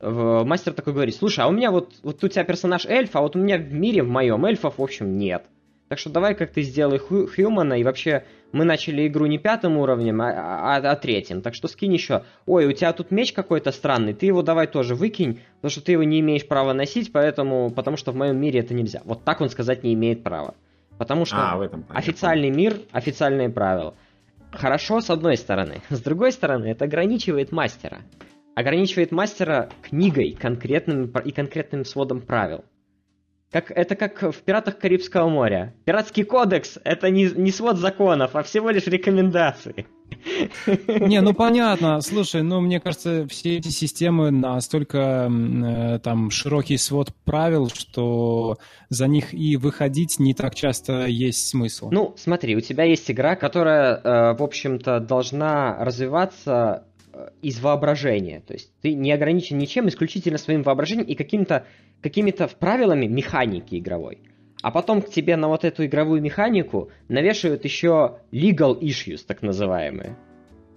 мастер 0.00 0.72
такой 0.72 0.92
говорит, 0.92 1.14
слушай, 1.14 1.40
а 1.40 1.48
у 1.48 1.52
меня 1.52 1.70
вот, 1.70 1.92
вот 2.02 2.22
у 2.22 2.28
тебя 2.28 2.44
персонаж 2.44 2.86
эльф, 2.86 3.14
а 3.14 3.20
вот 3.20 3.36
у 3.36 3.38
меня 3.38 3.58
в 3.58 3.72
мире, 3.72 4.02
в 4.02 4.08
моем, 4.08 4.44
эльфов, 4.44 4.78
в 4.78 4.82
общем, 4.82 5.18
нет. 5.18 5.44
Так 5.88 5.98
что 5.98 6.10
давай 6.10 6.34
как 6.34 6.50
ты 6.50 6.62
сделай 6.62 6.98
ху- 6.98 7.26
Хьюмана, 7.26 7.80
и 7.80 7.82
вообще 7.82 8.24
мы 8.52 8.64
начали 8.64 9.06
игру 9.06 9.24
не 9.26 9.38
пятым 9.38 9.78
уровнем, 9.78 10.20
а, 10.20 10.30
а, 10.30 10.76
а 10.76 10.96
третьим. 10.96 11.40
Так 11.40 11.54
что 11.54 11.66
скинь 11.66 11.94
еще. 11.94 12.24
Ой, 12.44 12.66
у 12.66 12.72
тебя 12.72 12.92
тут 12.92 13.10
меч 13.10 13.32
какой-то 13.32 13.72
странный, 13.72 14.12
ты 14.12 14.26
его 14.26 14.42
давай 14.42 14.66
тоже 14.66 14.94
выкинь, 14.94 15.40
потому 15.56 15.70
что 15.70 15.80
ты 15.80 15.92
его 15.92 16.02
не 16.02 16.20
имеешь 16.20 16.46
права 16.46 16.74
носить, 16.74 17.10
поэтому, 17.10 17.70
потому 17.70 17.96
что 17.96 18.12
в 18.12 18.16
моем 18.16 18.38
мире 18.38 18.60
это 18.60 18.74
нельзя. 18.74 19.00
Вот 19.04 19.24
так 19.24 19.40
он 19.40 19.48
сказать 19.48 19.82
не 19.82 19.94
имеет 19.94 20.22
права. 20.22 20.54
Потому 20.98 21.24
что 21.24 21.36
а, 21.38 21.64
этом 21.64 21.86
официальный 21.88 22.50
мир, 22.50 22.76
официальные 22.92 23.48
правила. 23.48 23.94
Хорошо 24.52 25.00
с 25.00 25.10
одной 25.10 25.36
стороны. 25.36 25.82
С 25.90 26.00
другой 26.00 26.32
стороны, 26.32 26.66
это 26.66 26.84
ограничивает 26.84 27.52
мастера 27.52 28.00
ограничивает 28.58 29.12
мастера 29.12 29.70
книгой 29.82 30.32
конкретным 30.32 31.12
и 31.24 31.30
конкретным 31.30 31.84
сводом 31.84 32.20
правил. 32.20 32.64
Как, 33.52 33.70
это 33.70 33.94
как 33.94 34.20
в 34.20 34.42
«Пиратах 34.42 34.78
Карибского 34.78 35.28
моря». 35.28 35.74
Пиратский 35.84 36.24
кодекс— 36.24 36.76
это 36.84 37.08
не, 37.08 37.30
не 37.30 37.52
свод 37.52 37.78
законов, 37.78 38.34
а 38.34 38.42
всего 38.42 38.70
лишь 38.70 38.88
рекомендации. 38.88 39.86
Не, 40.88 41.20
ну 41.20 41.34
понятно. 41.34 42.00
Слушай, 42.00 42.42
ну 42.42 42.60
мне 42.60 42.80
кажется, 42.80 43.26
все 43.28 43.56
эти 43.56 43.68
системы 43.68 44.30
настолько 44.30 45.30
э, 45.30 45.98
там 46.00 46.30
широкий 46.30 46.76
свод 46.76 47.14
правил, 47.24 47.68
что 47.68 48.58
за 48.88 49.06
них 49.06 49.34
и 49.34 49.56
выходить 49.56 50.18
не 50.18 50.34
так 50.34 50.54
часто 50.54 51.06
есть 51.06 51.48
смысл. 51.48 51.90
Ну, 51.90 52.14
смотри, 52.16 52.56
у 52.56 52.60
тебя 52.60 52.84
есть 52.84 53.10
игра, 53.10 53.36
которая, 53.36 53.96
э, 53.96 54.36
в 54.36 54.42
общем-то, 54.42 55.00
должна 55.00 55.82
развиваться 55.84 56.84
из 57.42 57.60
воображения. 57.60 58.40
То 58.40 58.54
есть 58.54 58.70
ты 58.80 58.94
не 58.94 59.12
ограничен 59.12 59.58
ничем, 59.58 59.88
исключительно 59.88 60.38
своим 60.38 60.62
воображением 60.62 61.06
и 61.06 61.14
каким-то, 61.14 61.66
какими-то 62.00 62.48
правилами 62.48 63.06
механики 63.06 63.76
игровой. 63.76 64.18
А 64.62 64.70
потом 64.70 65.02
к 65.02 65.08
тебе 65.08 65.36
на 65.36 65.48
вот 65.48 65.64
эту 65.64 65.86
игровую 65.86 66.20
механику 66.20 66.90
навешивают 67.08 67.64
еще 67.64 68.16
legal 68.32 68.78
issues, 68.80 69.20
так 69.26 69.42
называемые. 69.42 70.16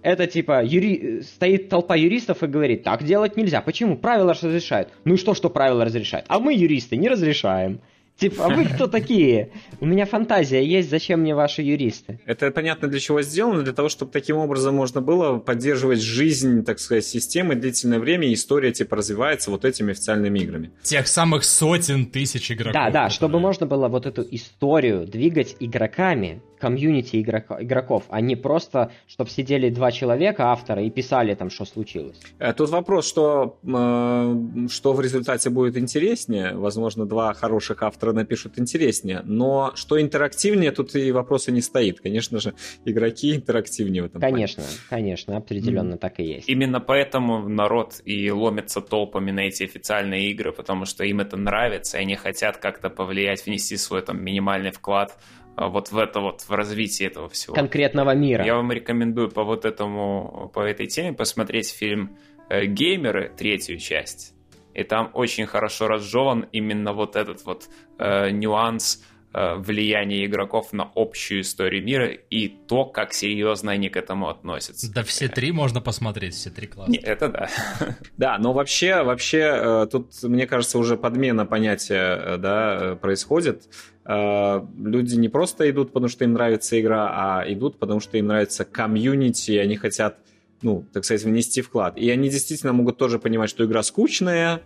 Это 0.02 0.26
типа 0.26 0.64
юри... 0.64 1.20
стоит 1.20 1.68
толпа 1.68 1.94
юристов 1.96 2.42
и 2.42 2.46
говорит, 2.46 2.82
так 2.82 3.04
делать 3.04 3.36
нельзя. 3.36 3.60
Почему? 3.60 3.96
Правила 3.96 4.34
разрешают. 4.34 4.88
Ну 5.04 5.14
и 5.14 5.16
что, 5.16 5.34
что 5.34 5.48
правила 5.48 5.84
разрешают? 5.84 6.26
А 6.28 6.38
мы, 6.38 6.54
юристы, 6.54 6.96
не 6.96 7.08
разрешаем. 7.08 7.80
Типа, 8.18 8.46
а 8.46 8.48
вы 8.50 8.66
кто 8.66 8.86
такие? 8.86 9.50
У 9.80 9.86
меня 9.86 10.06
фантазия 10.06 10.64
есть, 10.64 10.90
зачем 10.90 11.20
мне 11.20 11.34
ваши 11.34 11.62
юристы? 11.62 12.20
Это 12.24 12.50
понятно 12.50 12.88
для 12.88 13.00
чего 13.00 13.20
сделано, 13.22 13.62
для 13.62 13.72
того, 13.72 13.88
чтобы 13.88 14.12
таким 14.12 14.36
образом 14.36 14.76
можно 14.76 15.00
было 15.00 15.38
поддерживать 15.38 16.00
жизнь, 16.00 16.64
так 16.64 16.78
сказать, 16.78 17.04
системы 17.04 17.56
длительное 17.56 17.98
время, 17.98 18.28
и 18.28 18.34
история 18.34 18.70
типа 18.72 18.96
развивается 18.96 19.50
вот 19.50 19.64
этими 19.64 19.90
официальными 19.92 20.38
играми. 20.38 20.70
Тех 20.82 21.08
самых 21.08 21.42
сотен 21.44 22.06
тысяч 22.06 22.52
игроков. 22.52 22.74
Да, 22.74 22.84
да, 22.84 22.90
которые... 22.90 23.10
чтобы 23.10 23.40
можно 23.40 23.66
было 23.66 23.88
вот 23.88 24.06
эту 24.06 24.24
историю 24.30 25.06
двигать 25.06 25.56
игроками, 25.58 26.42
комьюнити 26.62 27.20
игрок, 27.20 27.44
игроков, 27.58 28.04
а 28.08 28.20
не 28.20 28.36
просто, 28.36 28.92
чтобы 29.08 29.30
сидели 29.30 29.68
два 29.68 29.90
человека, 29.90 30.52
автора, 30.52 30.80
и 30.84 30.90
писали 30.90 31.34
там, 31.34 31.50
что 31.50 31.64
случилось. 31.64 32.20
Э, 32.38 32.52
тут 32.52 32.70
вопрос, 32.70 33.08
что, 33.08 33.58
э, 33.64 34.68
что 34.68 34.92
в 34.92 35.00
результате 35.00 35.50
будет 35.50 35.76
интереснее. 35.76 36.54
Возможно, 36.54 37.04
два 37.04 37.34
хороших 37.34 37.82
автора 37.82 38.12
напишут 38.12 38.60
интереснее. 38.60 39.22
Но 39.24 39.72
что 39.74 40.00
интерактивнее, 40.00 40.70
тут 40.70 40.94
и 40.94 41.10
вопроса 41.10 41.50
не 41.50 41.62
стоит. 41.62 42.00
Конечно 42.00 42.38
же, 42.38 42.54
игроки 42.84 43.34
интерактивнее 43.34 44.02
в 44.02 44.06
этом 44.06 44.20
Конечно, 44.20 44.62
плане. 44.62 44.78
конечно, 44.88 45.36
определенно 45.36 45.94
mm. 45.94 45.98
так 45.98 46.20
и 46.20 46.22
есть. 46.22 46.48
Именно 46.48 46.78
поэтому 46.80 47.48
народ 47.48 48.00
и 48.04 48.30
ломится 48.30 48.80
толпами 48.80 49.32
на 49.32 49.40
эти 49.40 49.64
официальные 49.64 50.30
игры, 50.30 50.52
потому 50.52 50.84
что 50.84 51.02
им 51.02 51.18
это 51.18 51.36
нравится, 51.36 51.98
и 51.98 52.02
они 52.02 52.14
хотят 52.14 52.58
как-то 52.58 52.88
повлиять, 52.88 53.46
внести 53.46 53.76
свой 53.76 54.02
там 54.02 54.22
минимальный 54.22 54.70
вклад 54.70 55.18
вот 55.56 55.92
в 55.92 55.98
это 55.98 56.20
вот, 56.20 56.42
в 56.42 56.50
развитии 56.50 57.06
этого 57.06 57.28
всего. 57.28 57.54
Конкретного 57.54 58.14
мира. 58.14 58.44
Я 58.44 58.56
вам 58.56 58.72
рекомендую 58.72 59.30
по 59.30 59.44
вот 59.44 59.64
этому, 59.64 60.50
по 60.54 60.60
этой 60.60 60.86
теме 60.86 61.12
посмотреть 61.12 61.70
фильм 61.70 62.16
э, 62.48 62.66
геймеры 62.66 63.32
третью 63.36 63.78
часть. 63.78 64.34
И 64.74 64.84
там 64.84 65.10
очень 65.12 65.46
хорошо 65.46 65.88
разжеван 65.88 66.46
именно 66.52 66.92
вот 66.92 67.16
этот 67.16 67.44
вот 67.44 67.68
э, 67.98 68.30
нюанс 68.30 69.04
влияние 69.32 70.26
игроков 70.26 70.72
на 70.72 70.90
общую 70.94 71.40
историю 71.40 71.82
мира 71.82 72.06
и 72.08 72.48
то, 72.48 72.84
как 72.84 73.14
серьезно 73.14 73.72
они 73.72 73.88
к 73.88 73.96
этому 73.96 74.28
относятся. 74.28 74.92
Да 74.92 75.02
все 75.02 75.28
три 75.28 75.52
можно 75.52 75.80
посмотреть, 75.80 76.34
все 76.34 76.50
три 76.50 76.66
класса. 76.66 76.92
Это 77.02 77.28
да. 77.28 77.48
Да, 78.16 78.38
но 78.38 78.52
вообще, 78.52 79.02
вообще 79.02 79.38
э, 79.38 79.86
тут, 79.90 80.22
мне 80.22 80.46
кажется, 80.46 80.78
уже 80.78 80.96
подмена 80.96 81.46
понятия 81.46 82.16
э, 82.16 82.36
да, 82.36 82.98
происходит. 83.00 83.68
Люди 84.04 85.14
не 85.14 85.28
просто 85.28 85.70
идут, 85.70 85.92
потому 85.92 86.08
что 86.08 86.24
им 86.24 86.32
нравится 86.32 86.80
игра, 86.80 87.10
а 87.12 87.44
идут, 87.46 87.78
потому 87.78 88.00
что 88.00 88.18
им 88.18 88.26
нравится 88.26 88.64
комьюнити, 88.64 89.52
и 89.52 89.58
они 89.58 89.76
хотят, 89.76 90.18
ну, 90.60 90.84
так 90.92 91.04
сказать, 91.04 91.22
внести 91.22 91.62
вклад. 91.62 91.96
И 91.96 92.10
они 92.10 92.28
действительно 92.28 92.72
могут 92.72 92.98
тоже 92.98 93.20
понимать, 93.20 93.48
что 93.48 93.64
игра 93.64 93.82
скучная, 93.84 94.62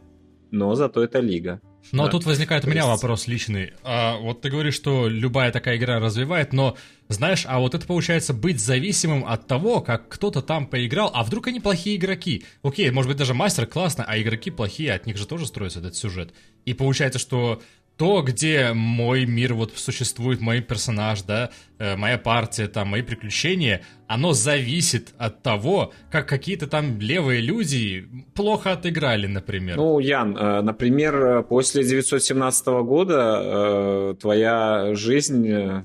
но 0.51 0.75
зато 0.75 1.05
это 1.05 1.21
лига. 1.21 1.61
Но 1.93 2.07
да. 2.07 2.11
тут 2.11 2.25
возникает 2.25 2.65
у 2.65 2.69
меня 2.69 2.83
есть... 2.83 2.89
вопрос 2.89 3.27
личный. 3.27 3.73
А, 3.83 4.17
вот 4.19 4.41
ты 4.41 4.51
говоришь, 4.51 4.75
что 4.75 5.09
любая 5.09 5.53
такая 5.53 5.77
игра 5.77 5.99
развивает, 5.99 6.53
но 6.53 6.77
знаешь, 7.09 7.45
а 7.47 7.59
вот 7.59 7.75
это 7.75 7.87
получается 7.87 8.35
быть 8.35 8.61
зависимым 8.61 9.25
от 9.27 9.47
того, 9.47 9.81
как 9.81 10.09
кто-то 10.09 10.43
там 10.43 10.67
поиграл, 10.67 11.11
а 11.15 11.23
вдруг 11.23 11.47
они 11.49 11.61
плохие 11.61 11.97
игроки? 11.97 12.45
Окей, 12.63 12.91
может 12.91 13.09
быть 13.09 13.19
даже 13.19 13.35
мастер 13.35 13.67
классно, 13.67 14.05
а 14.07 14.21
игроки 14.21 14.51
плохие, 14.51 14.93
от 14.93 15.07
них 15.07 15.17
же 15.17 15.27
тоже 15.27 15.47
строится 15.47 15.79
этот 15.79 15.95
сюжет. 15.95 16.33
И 16.65 16.75
получается, 16.75 17.19
что 17.19 17.63
то, 17.97 18.23
где 18.23 18.73
мой 18.75 19.25
мир 19.25 19.55
вот 19.55 19.73
существует, 19.77 20.41
мой 20.41 20.61
персонаж, 20.61 21.23
да, 21.23 21.51
э, 21.79 21.97
моя 21.97 22.19
партия, 22.19 22.69
там, 22.69 22.89
мои 22.89 23.03
приключения, 23.03 23.83
оно 24.07 24.33
зависит 24.35 25.15
от 25.19 25.43
того, 25.43 25.93
как 26.11 26.29
какие-то 26.29 26.67
там 26.67 27.01
левые 27.01 27.41
люди 27.41 28.07
плохо 28.35 28.73
отыграли, 28.73 29.27
например. 29.27 29.77
Ну, 29.77 29.99
Ян, 29.99 30.37
э, 30.37 30.61
например, 30.61 31.43
после 31.45 31.85
917 31.85 32.67
года 32.83 33.41
э, 33.43 34.15
твоя 34.21 34.95
жизнь 34.95 35.85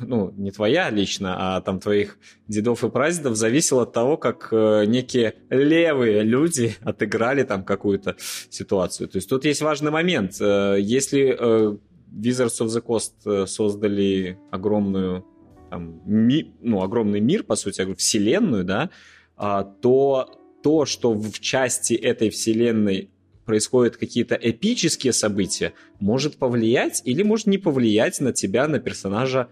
ну, 0.00 0.32
не 0.36 0.50
твоя 0.50 0.90
лично, 0.90 1.56
а 1.56 1.60
там 1.60 1.80
твоих 1.80 2.18
дедов 2.48 2.84
и 2.84 2.90
прадедов, 2.90 3.36
зависело 3.36 3.82
от 3.82 3.92
того, 3.92 4.16
как 4.16 4.48
э, 4.52 4.84
некие 4.86 5.34
левые 5.50 6.22
люди 6.22 6.74
отыграли 6.82 7.42
там 7.42 7.64
какую-то 7.64 8.16
ситуацию. 8.48 9.08
То 9.08 9.16
есть 9.16 9.28
тут 9.28 9.44
есть 9.44 9.62
важный 9.62 9.90
момент. 9.90 10.40
Э, 10.40 10.76
если 10.80 11.36
э, 11.38 11.76
Wizards 12.12 12.60
of 12.60 12.66
the 12.66 12.82
Coast 12.84 13.46
создали 13.46 14.38
огромную 14.50 15.24
там, 15.70 16.02
ми, 16.04 16.52
ну, 16.60 16.82
огромный 16.82 17.20
мир, 17.20 17.44
по 17.44 17.54
сути, 17.54 17.94
вселенную, 17.94 18.64
да, 18.64 18.90
а, 19.36 19.62
то 19.62 20.28
то, 20.62 20.84
что 20.84 21.14
в 21.14 21.40
части 21.40 21.94
этой 21.94 22.28
вселенной 22.28 23.10
происходят 23.46 23.96
какие-то 23.96 24.34
эпические 24.34 25.12
события, 25.12 25.72
может 25.98 26.36
повлиять 26.36 27.02
или 27.04 27.22
может 27.22 27.46
не 27.46 27.58
повлиять 27.58 28.20
на 28.20 28.32
тебя, 28.32 28.68
на 28.68 28.78
персонажа 28.78 29.48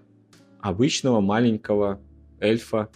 обычного 0.61 1.21
маленького 1.21 2.01
эльфа 2.41 2.89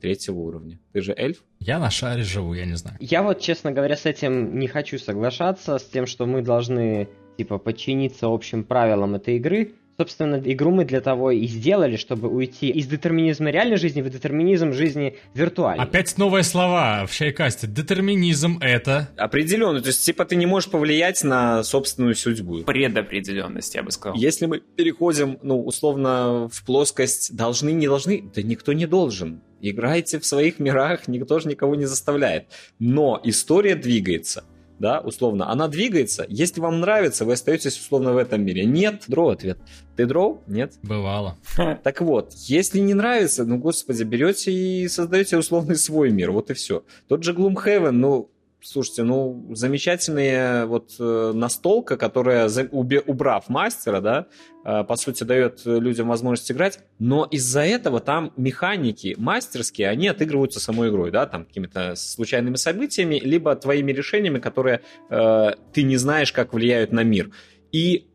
третьего 0.00 0.38
уровня. 0.38 0.78
Ты 0.92 1.00
же 1.00 1.14
эльф? 1.16 1.42
Я 1.58 1.78
на 1.78 1.90
шаре 1.90 2.22
живу, 2.22 2.54
я 2.54 2.64
не 2.64 2.74
знаю. 2.74 2.96
Я 3.00 3.22
вот, 3.22 3.40
честно 3.40 3.72
говоря, 3.72 3.96
с 3.96 4.06
этим 4.06 4.58
не 4.58 4.68
хочу 4.68 4.98
соглашаться, 4.98 5.78
с 5.78 5.84
тем, 5.84 6.06
что 6.06 6.26
мы 6.26 6.42
должны, 6.42 7.08
типа, 7.38 7.58
подчиниться 7.58 8.26
общим 8.26 8.64
правилам 8.64 9.14
этой 9.14 9.36
игры, 9.36 9.72
Собственно, 9.98 10.40
игру 10.44 10.70
мы 10.70 10.84
для 10.84 11.00
того 11.00 11.30
и 11.30 11.46
сделали, 11.46 11.96
чтобы 11.96 12.28
уйти 12.28 12.68
из 12.68 12.86
детерминизма 12.86 13.50
реальной 13.50 13.76
жизни 13.76 14.02
в 14.02 14.10
детерминизм 14.10 14.72
жизни 14.72 15.16
виртуальной. 15.34 15.82
Опять 15.82 16.18
новые 16.18 16.44
слова 16.44 17.06
в 17.06 17.12
Шайкасте. 17.12 17.66
Детерминизм— 17.66 18.58
это... 18.60 19.08
Определенно. 19.16 19.80
То 19.80 19.88
есть, 19.88 20.04
типа, 20.04 20.26
ты 20.26 20.36
не 20.36 20.44
можешь 20.44 20.70
повлиять 20.70 21.24
на 21.24 21.62
собственную 21.64 22.14
судьбу. 22.14 22.58
Предопределенность, 22.64 23.74
я 23.74 23.82
бы 23.82 23.90
сказал. 23.90 24.18
Если 24.18 24.44
мы 24.44 24.60
переходим, 24.60 25.38
ну, 25.42 25.62
условно, 25.62 26.48
в 26.52 26.64
плоскость 26.64 27.34
должны, 27.34 27.70
не 27.72 27.86
должны, 27.86 28.22
да 28.34 28.42
никто 28.42 28.74
не 28.74 28.86
должен. 28.86 29.40
Играйте 29.62 30.20
в 30.20 30.26
своих 30.26 30.58
мирах, 30.58 31.08
никто 31.08 31.38
же 31.38 31.48
никого 31.48 31.74
не 31.74 31.86
заставляет. 31.86 32.48
Но 32.78 33.18
история 33.24 33.74
двигается— 33.74 34.44
да, 34.78 35.00
условно, 35.00 35.50
она 35.50 35.68
двигается. 35.68 36.26
Если 36.28 36.60
вам 36.60 36.80
нравится, 36.80 37.24
вы 37.24 37.34
остаетесь 37.34 37.78
условно 37.78 38.12
в 38.12 38.18
этом 38.18 38.44
мире. 38.44 38.64
Нет, 38.64 39.04
дроу 39.08 39.30
ответ. 39.30 39.58
Ты 39.96 40.06
дроу? 40.06 40.42
Нет? 40.46 40.74
Бывало. 40.82 41.38
Так 41.82 42.00
вот, 42.00 42.32
если 42.34 42.78
не 42.80 42.94
нравится, 42.94 43.44
ну, 43.44 43.58
господи, 43.58 44.02
берете 44.02 44.52
и 44.52 44.88
создаете 44.88 45.38
условный 45.38 45.76
свой 45.76 46.10
мир, 46.10 46.32
вот 46.32 46.50
и 46.50 46.54
все. 46.54 46.84
Тот 47.08 47.22
же 47.22 47.32
Gloomhaven, 47.32 47.92
ну, 47.92 48.30
Слушайте, 48.62 49.02
ну, 49.02 49.46
замечательная 49.54 50.64
вот 50.66 50.94
э, 50.98 51.32
настолка, 51.34 51.96
которая, 51.96 52.48
убрав 52.70 53.48
мастера, 53.50 54.00
да, 54.00 54.26
э, 54.64 54.82
по 54.82 54.96
сути, 54.96 55.24
дает 55.24 55.60
людям 55.66 56.08
возможность 56.08 56.50
играть, 56.50 56.80
но 56.98 57.26
из-за 57.26 57.60
этого 57.60 58.00
там 58.00 58.32
механики 58.36 59.14
мастерские, 59.18 59.88
они 59.88 60.08
отыгрываются 60.08 60.58
самой 60.58 60.88
игрой, 60.88 61.10
да, 61.10 61.26
там 61.26 61.44
какими-то 61.44 61.94
случайными 61.96 62.56
событиями, 62.56 63.20
либо 63.22 63.54
твоими 63.56 63.92
решениями, 63.92 64.38
которые 64.38 64.80
э, 65.10 65.50
ты 65.72 65.82
не 65.82 65.98
знаешь, 65.98 66.32
как 66.32 66.54
влияют 66.54 66.92
на 66.92 67.04
мир. 67.04 67.30
И, 67.72 68.06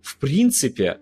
в 0.00 0.16
принципе, 0.16 0.98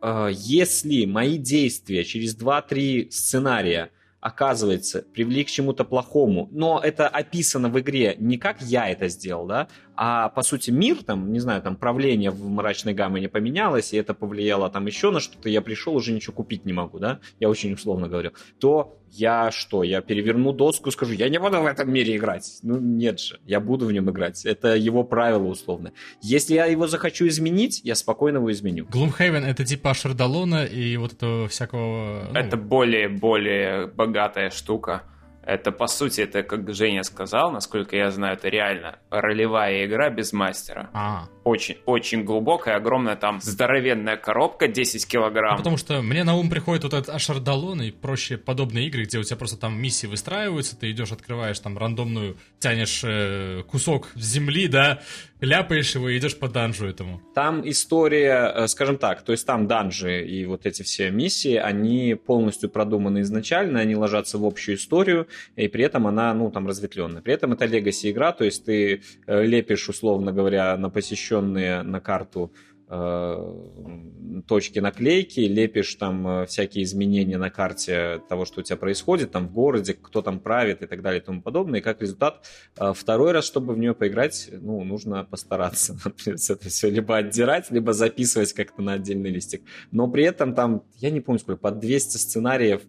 э, 0.00 0.28
если 0.32 1.04
мои 1.04 1.36
действия 1.36 2.04
через 2.04 2.36
2-3 2.36 3.10
сценария– 3.10 3.90
оказывается, 4.24 5.02
привели 5.12 5.44
к 5.44 5.48
чему-то 5.48 5.84
плохому, 5.84 6.48
но 6.50 6.80
это 6.82 7.08
описано 7.08 7.68
в 7.68 7.78
игре 7.78 8.16
не 8.18 8.38
как 8.38 8.62
я 8.62 8.88
это 8.88 9.08
сделал, 9.08 9.46
да, 9.46 9.68
а 9.96 10.28
по 10.30 10.42
сути 10.42 10.70
мир, 10.70 11.02
там, 11.02 11.32
не 11.32 11.40
знаю, 11.40 11.62
там 11.62 11.76
правление 11.76 12.30
в 12.30 12.48
мрачной 12.48 12.94
гамме 12.94 13.20
не 13.20 13.28
поменялось, 13.28 13.92
и 13.92 13.96
это 13.96 14.14
повлияло 14.14 14.70
там 14.70 14.86
еще 14.86 15.10
на 15.10 15.20
что-то, 15.20 15.48
я 15.48 15.60
пришел, 15.60 15.94
уже 15.94 16.12
ничего 16.12 16.34
купить 16.34 16.64
не 16.64 16.72
могу, 16.72 16.98
да, 16.98 17.20
я 17.40 17.48
очень 17.48 17.72
условно 17.72 18.08
говорю, 18.08 18.32
то 18.58 18.98
я 19.14 19.50
что, 19.52 19.84
я 19.84 20.00
переверну 20.00 20.52
доску, 20.52 20.90
скажу, 20.90 21.12
я 21.12 21.28
не 21.28 21.38
буду 21.38 21.60
в 21.60 21.66
этом 21.66 21.92
мире 21.92 22.16
играть. 22.16 22.58
Ну, 22.62 22.78
нет 22.78 23.20
же, 23.20 23.38
я 23.46 23.60
буду 23.60 23.86
в 23.86 23.92
нем 23.92 24.10
играть. 24.10 24.44
Это 24.44 24.74
его 24.74 25.04
правило 25.04 25.44
условно. 25.44 25.92
Если 26.20 26.54
я 26.54 26.66
его 26.66 26.88
захочу 26.88 27.28
изменить, 27.28 27.80
я 27.84 27.94
спокойно 27.94 28.38
его 28.38 28.50
изменю. 28.50 28.86
Gloomhaven— 28.86 29.44
это 29.46 29.64
типа 29.64 29.94
Шардалона 29.94 30.64
и 30.64 30.96
вот 30.96 31.12
этого 31.12 31.48
всякого... 31.48 32.28
Ну... 32.32 32.38
Это 32.38 32.56
более-более 32.56 33.86
богатая 33.86 34.50
штука. 34.50 35.04
Это, 35.46 35.72
по 35.72 35.86
сути, 35.86 36.22
это, 36.22 36.42
как 36.42 36.72
Женя 36.74 37.02
сказал, 37.02 37.50
насколько 37.50 37.96
я 37.96 38.10
знаю, 38.10 38.36
это 38.36 38.48
реально 38.48 38.98
ролевая 39.10 39.84
игра 39.84 40.10
без 40.10 40.32
мастера. 40.32 40.90
А. 40.92 41.28
Очень, 41.44 41.76
очень 41.84 42.24
глубокая, 42.24 42.76
огромная 42.76 43.16
там 43.16 43.40
здоровенная 43.40 44.16
коробка, 44.16 44.66
10 44.66 45.06
килограмм. 45.06 45.52
Ну, 45.52 45.58
потому 45.58 45.76
что 45.76 46.00
мне 46.00 46.24
на 46.24 46.34
ум 46.36 46.48
приходит 46.48 46.84
вот 46.84 46.94
этот 46.94 47.14
Ашардалон 47.14 47.82
и 47.82 47.90
проще 47.90 48.38
подобные 48.38 48.86
игры, 48.86 49.04
где 49.04 49.18
у 49.18 49.22
тебя 49.22 49.36
просто 49.36 49.58
там 49.58 49.80
миссии 49.80 50.06
выстраиваются, 50.06 50.74
ты 50.76 50.90
идешь, 50.90 51.12
открываешь 51.12 51.58
там 51.60 51.76
рандомную, 51.76 52.38
тянешь 52.60 53.02
э, 53.04 53.62
кусок 53.68 54.08
земли, 54.14 54.68
да, 54.68 55.00
ляпаешь 55.44 55.94
его 55.94 56.08
и 56.08 56.18
идешь 56.18 56.38
по 56.38 56.48
данжу 56.48 56.86
этому. 56.86 57.20
Там 57.34 57.68
история, 57.68 58.52
э, 58.54 58.68
скажем 58.68 58.96
так, 58.98 59.22
то 59.22 59.32
есть 59.32 59.46
там 59.46 59.66
данжи 59.66 60.26
и 60.26 60.46
вот 60.46 60.66
эти 60.66 60.82
все 60.82 61.10
миссии, 61.10 61.56
они 61.56 62.14
полностью 62.14 62.70
продуманы 62.70 63.20
изначально, 63.20 63.80
они 63.80 63.96
ложатся 63.96 64.38
в 64.38 64.44
общую 64.44 64.76
историю, 64.76 65.28
и 65.56 65.68
при 65.68 65.84
этом 65.84 66.06
она, 66.06 66.32
ну, 66.34 66.50
там, 66.50 66.66
разветвленная. 66.66 67.22
При 67.22 67.34
этом 67.34 67.52
это 67.52 67.66
легаси 67.66 68.10
игра, 68.10 68.32
то 68.32 68.44
есть 68.44 68.64
ты 68.64 69.02
э, 69.26 69.44
лепишь, 69.44 69.88
условно 69.88 70.32
говоря, 70.32 70.76
на 70.76 70.90
посещенные 71.34 71.82
на 71.82 72.00
карту 72.00 72.52
Э, 72.86 74.42
точки 74.46 74.78
наклейки, 74.78 75.40
лепишь 75.40 75.94
там 75.94 76.28
э, 76.28 76.46
всякие 76.46 76.84
изменения 76.84 77.38
на 77.38 77.48
карте 77.48 78.20
того, 78.28 78.44
что 78.44 78.60
у 78.60 78.62
тебя 78.62 78.76
происходит, 78.76 79.32
там 79.32 79.48
в 79.48 79.52
городе, 79.52 79.94
кто 79.94 80.20
там 80.20 80.38
правит 80.38 80.82
и 80.82 80.86
так 80.86 81.00
далее 81.00 81.22
и 81.22 81.24
тому 81.24 81.40
подобное. 81.40 81.80
И 81.80 81.82
как 81.82 82.02
результат, 82.02 82.46
э, 82.78 82.92
второй 82.94 83.32
раз, 83.32 83.46
чтобы 83.46 83.72
в 83.72 83.78
нее 83.78 83.94
поиграть, 83.94 84.50
ну, 84.52 84.84
нужно 84.84 85.24
постараться. 85.24 85.96
это 86.26 86.68
все 86.68 86.90
либо 86.90 87.16
отдирать, 87.16 87.70
либо 87.70 87.94
записывать 87.94 88.52
как-то 88.52 88.82
на 88.82 88.92
отдельный 88.92 89.30
листик. 89.30 89.62
Но 89.90 90.06
при 90.06 90.24
этом 90.24 90.54
там, 90.54 90.82
я 90.98 91.10
не 91.10 91.20
помню 91.22 91.38
сколько, 91.38 91.60
под 91.60 91.78
200 91.80 92.18
сценариев 92.18 92.82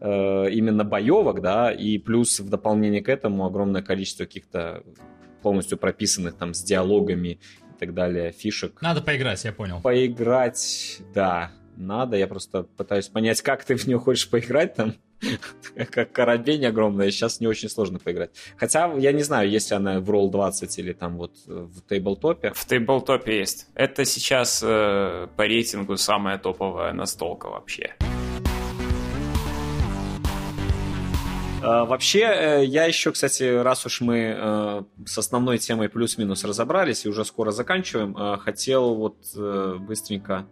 именно 0.00 0.84
боевок, 0.84 1.40
да, 1.40 1.72
и 1.72 1.98
плюс 1.98 2.38
в 2.38 2.48
дополнение 2.48 3.02
к 3.02 3.08
этому 3.08 3.44
огромное 3.46 3.82
количество 3.82 4.24
каких-то 4.24 4.84
полностью 5.42 5.76
прописанных 5.76 6.36
там 6.36 6.54
с 6.54 6.62
диалогами 6.62 7.40
так 7.78 7.94
далее, 7.94 8.32
фишек. 8.32 8.80
Надо 8.82 9.00
поиграть, 9.00 9.44
я 9.44 9.52
понял. 9.52 9.80
Поиграть, 9.80 11.00
да, 11.14 11.52
надо. 11.76 12.16
Я 12.16 12.26
просто 12.26 12.64
пытаюсь 12.64 13.08
понять, 13.08 13.40
как 13.42 13.64
ты 13.64 13.76
в 13.76 13.86
нее 13.86 13.98
хочешь 13.98 14.28
поиграть 14.28 14.74
там. 14.74 14.94
как 15.90 16.12
корабень 16.12 16.64
огромная, 16.64 17.10
сейчас 17.10 17.40
не 17.40 17.46
очень 17.46 17.68
сложно 17.68 17.98
поиграть. 17.98 18.30
Хотя, 18.56 18.92
я 18.94 19.12
не 19.12 19.22
знаю, 19.22 19.50
есть 19.50 19.72
она 19.72 20.00
в 20.00 20.10
Roll20 20.10 20.68
или 20.76 20.92
там 20.92 21.16
вот 21.16 21.32
в 21.46 21.80
тейблтопе. 21.88 22.52
В 22.54 22.64
тейблтопе 22.64 23.38
есть. 23.38 23.66
Это 23.74 24.04
сейчас 24.04 24.62
э, 24.64 25.26
по 25.36 25.42
рейтингу 25.42 25.96
самая 25.96 26.38
топовая 26.38 26.92
настолка 26.92 27.48
вообще. 27.48 27.96
Вообще, 31.60 32.20
э, 32.20 32.64
я 32.64 32.84
еще, 32.84 33.10
кстати, 33.10 33.42
раз 33.42 33.84
уж 33.84 34.00
мы 34.00 34.34
э, 34.36 34.82
с 35.06 35.18
основной 35.18 35.58
темой 35.58 35.88
плюс-минус 35.88 36.44
разобрались 36.44 37.04
и 37.04 37.08
уже 37.08 37.24
скоро 37.24 37.50
заканчиваем, 37.50 38.16
э, 38.16 38.38
хотел 38.38 38.94
вот 38.94 39.16
быстренько 39.80 40.46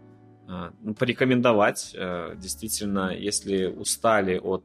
ну, 0.81 0.93
порекомендовать. 0.93 1.93
Действительно, 2.37 3.13
если 3.13 3.65
устали 3.65 4.37
от 4.37 4.63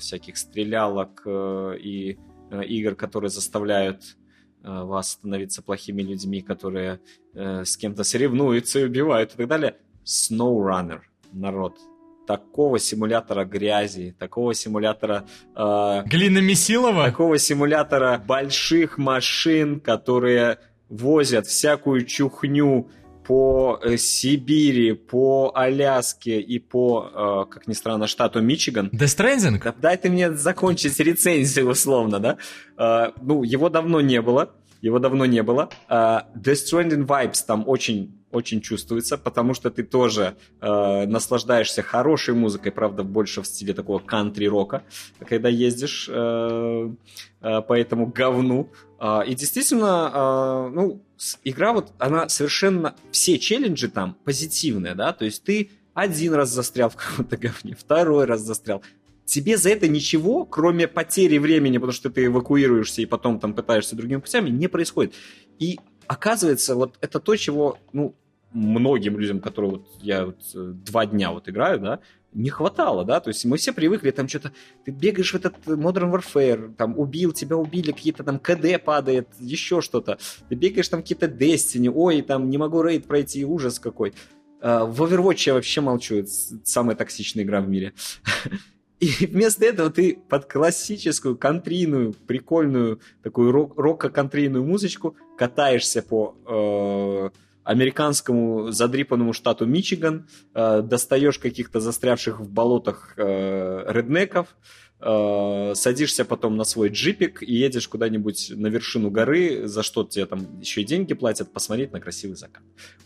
всяких 0.00 0.36
стрелялок 0.36 1.22
и 1.24 2.18
игр, 2.50 2.96
которые 2.96 3.30
заставляют 3.30 4.16
вас 4.62 5.12
становиться 5.12 5.62
плохими 5.62 6.02
людьми, 6.02 6.40
которые 6.40 6.98
с 7.34 7.76
кем-то 7.76 8.02
соревнуются 8.02 8.80
и 8.80 8.84
убивают 8.84 9.34
и 9.34 9.36
так 9.36 9.46
далее, 9.46 9.76
SnowRunner, 10.04 11.02
народ, 11.32 11.78
такого 12.26 12.78
симулятора 12.78 13.44
грязи, 13.44 14.14
такого 14.18 14.54
симулятора... 14.54 15.24
Э, 15.54 16.02
Глина 16.04 16.38
Месилова? 16.38 17.04
Такого 17.04 17.38
симулятора 17.38 18.22
больших 18.26 18.98
машин, 18.98 19.80
которые 19.80 20.58
возят 20.88 21.46
всякую 21.46 22.04
чухню 22.04 22.88
по 23.26 23.80
э, 23.82 23.96
Сибири, 23.96 24.92
по 24.92 25.52
Аляске 25.54 26.40
и 26.40 26.58
по, 26.58 27.46
э, 27.48 27.52
как 27.52 27.66
ни 27.66 27.72
странно, 27.72 28.06
штату 28.06 28.40
Мичиган. 28.40 28.88
Death 28.92 29.16
Stranding? 29.18 29.60
Да, 29.62 29.74
дай 29.80 29.96
ты 29.96 30.10
мне 30.10 30.32
закончить 30.32 30.98
рецензию, 31.00 31.68
условно, 31.68 32.20
да? 32.20 32.38
Э, 32.78 33.12
ну, 33.20 33.42
его 33.42 33.68
давно 33.68 34.00
не 34.00 34.20
было. 34.20 34.50
Его 34.82 34.98
давно 34.98 35.24
не 35.26 35.42
было. 35.42 35.70
Uh, 35.88 36.22
Death 36.36 36.66
Stranding 36.66 37.06
Vibes 37.06 37.44
там 37.46 37.64
очень 37.66 38.20
очень 38.36 38.60
чувствуется, 38.60 39.18
потому 39.18 39.54
что 39.54 39.70
ты 39.70 39.82
тоже 39.82 40.36
э, 40.60 41.06
наслаждаешься 41.06 41.82
хорошей 41.82 42.34
музыкой, 42.34 42.70
правда, 42.70 43.02
больше 43.02 43.42
в 43.42 43.46
стиле 43.46 43.74
такого 43.74 43.98
кантри-рока, 43.98 44.82
когда 45.28 45.48
ездишь 45.48 46.08
э, 46.12 46.90
э, 47.40 47.62
по 47.62 47.72
этому 47.72 48.06
говну. 48.06 48.70
Э, 49.00 49.22
и 49.26 49.34
действительно, 49.34 50.12
э, 50.14 50.70
ну, 50.74 51.02
игра 51.44 51.72
вот, 51.72 51.92
она 51.98 52.28
совершенно... 52.28 52.94
Все 53.10 53.38
челленджи 53.38 53.88
там 53.88 54.16
позитивные, 54.24 54.94
да, 54.94 55.12
то 55.12 55.24
есть 55.24 55.42
ты 55.42 55.70
один 55.94 56.34
раз 56.34 56.50
застрял 56.50 56.90
в 56.90 56.96
каком-то 56.96 57.36
говне, 57.36 57.74
второй 57.74 58.26
раз 58.26 58.42
застрял, 58.42 58.82
тебе 59.24 59.56
за 59.56 59.70
это 59.70 59.88
ничего, 59.88 60.44
кроме 60.44 60.88
потери 60.88 61.38
времени, 61.38 61.78
потому 61.78 61.92
что 61.92 62.10
ты 62.10 62.26
эвакуируешься 62.26 63.02
и 63.02 63.06
потом 63.06 63.40
там 63.40 63.54
пытаешься 63.54 63.96
другими 63.96 64.20
путями, 64.20 64.50
не 64.50 64.68
происходит. 64.68 65.14
И 65.58 65.78
оказывается, 66.06 66.74
вот 66.74 66.96
это 67.00 67.20
то, 67.20 67.36
чего, 67.36 67.78
ну, 67.92 68.14
многим 68.52 69.18
людям, 69.18 69.40
которые 69.40 69.72
вот 69.72 69.86
я 70.00 70.26
вот 70.26 70.40
э, 70.54 70.72
два 70.74 71.06
дня 71.06 71.32
вот 71.32 71.48
играю, 71.48 71.80
да, 71.80 72.00
не 72.32 72.50
хватало, 72.50 73.04
да, 73.04 73.20
то 73.20 73.28
есть 73.28 73.44
мы 73.46 73.56
все 73.56 73.72
привыкли, 73.72 74.10
там 74.10 74.28
что-то, 74.28 74.52
ты 74.84 74.90
бегаешь 74.90 75.32
в 75.32 75.36
этот 75.36 75.56
Modern 75.66 76.12
Warfare, 76.12 76.74
там 76.74 76.98
убил, 76.98 77.32
тебя 77.32 77.56
убили, 77.56 77.92
какие-то 77.92 78.24
там 78.24 78.38
КД 78.38 78.82
падает, 78.84 79.28
еще 79.40 79.80
что-то, 79.80 80.18
ты 80.48 80.54
бегаешь 80.54 80.88
там 80.88 81.00
какие-то 81.00 81.26
Destiny, 81.26 81.90
ой, 81.92 82.20
там 82.22 82.50
не 82.50 82.58
могу 82.58 82.82
рейд 82.82 83.06
пройти, 83.06 83.44
ужас 83.44 83.78
какой. 83.78 84.12
А, 84.60 84.84
в 84.84 85.02
Overwatch 85.02 85.44
я 85.46 85.54
вообще 85.54 85.80
молчу, 85.80 86.16
это 86.16 86.30
самая 86.64 86.94
токсичная 86.94 87.44
игра 87.44 87.60
в 87.60 87.68
мире. 87.68 87.94
И 89.00 89.26
вместо 89.26 89.64
этого 89.66 89.90
ты 89.90 90.18
под 90.28 90.46
классическую 90.46 91.36
контрийную, 91.36 92.14
прикольную, 92.14 93.00
такую 93.22 93.52
рок-контрийную 93.52 94.64
музычку 94.64 95.16
катаешься 95.36 96.02
по 96.02 96.34
э, 96.46 97.30
американскому 97.66 98.70
задрипанному 98.70 99.32
штату 99.32 99.66
Мичиган, 99.66 100.28
э, 100.54 100.82
достаешь 100.82 101.38
каких-то 101.38 101.80
застрявших 101.80 102.38
в 102.40 102.48
болотах 102.48 103.14
э, 103.16 103.84
реднеков, 103.88 104.54
э, 105.00 105.72
садишься 105.74 106.24
потом 106.24 106.56
на 106.56 106.62
свой 106.62 106.90
джипик 106.90 107.42
и 107.42 107.52
едешь 107.52 107.88
куда-нибудь 107.88 108.52
на 108.54 108.68
вершину 108.68 109.10
горы, 109.10 109.66
за 109.66 109.82
что 109.82 110.04
тебе 110.04 110.26
там 110.26 110.60
еще 110.60 110.82
и 110.82 110.84
деньги 110.84 111.12
платят, 111.14 111.52
посмотреть 111.52 111.92
на 111.92 112.00
красивый 112.00 112.36
закат. 112.36 112.62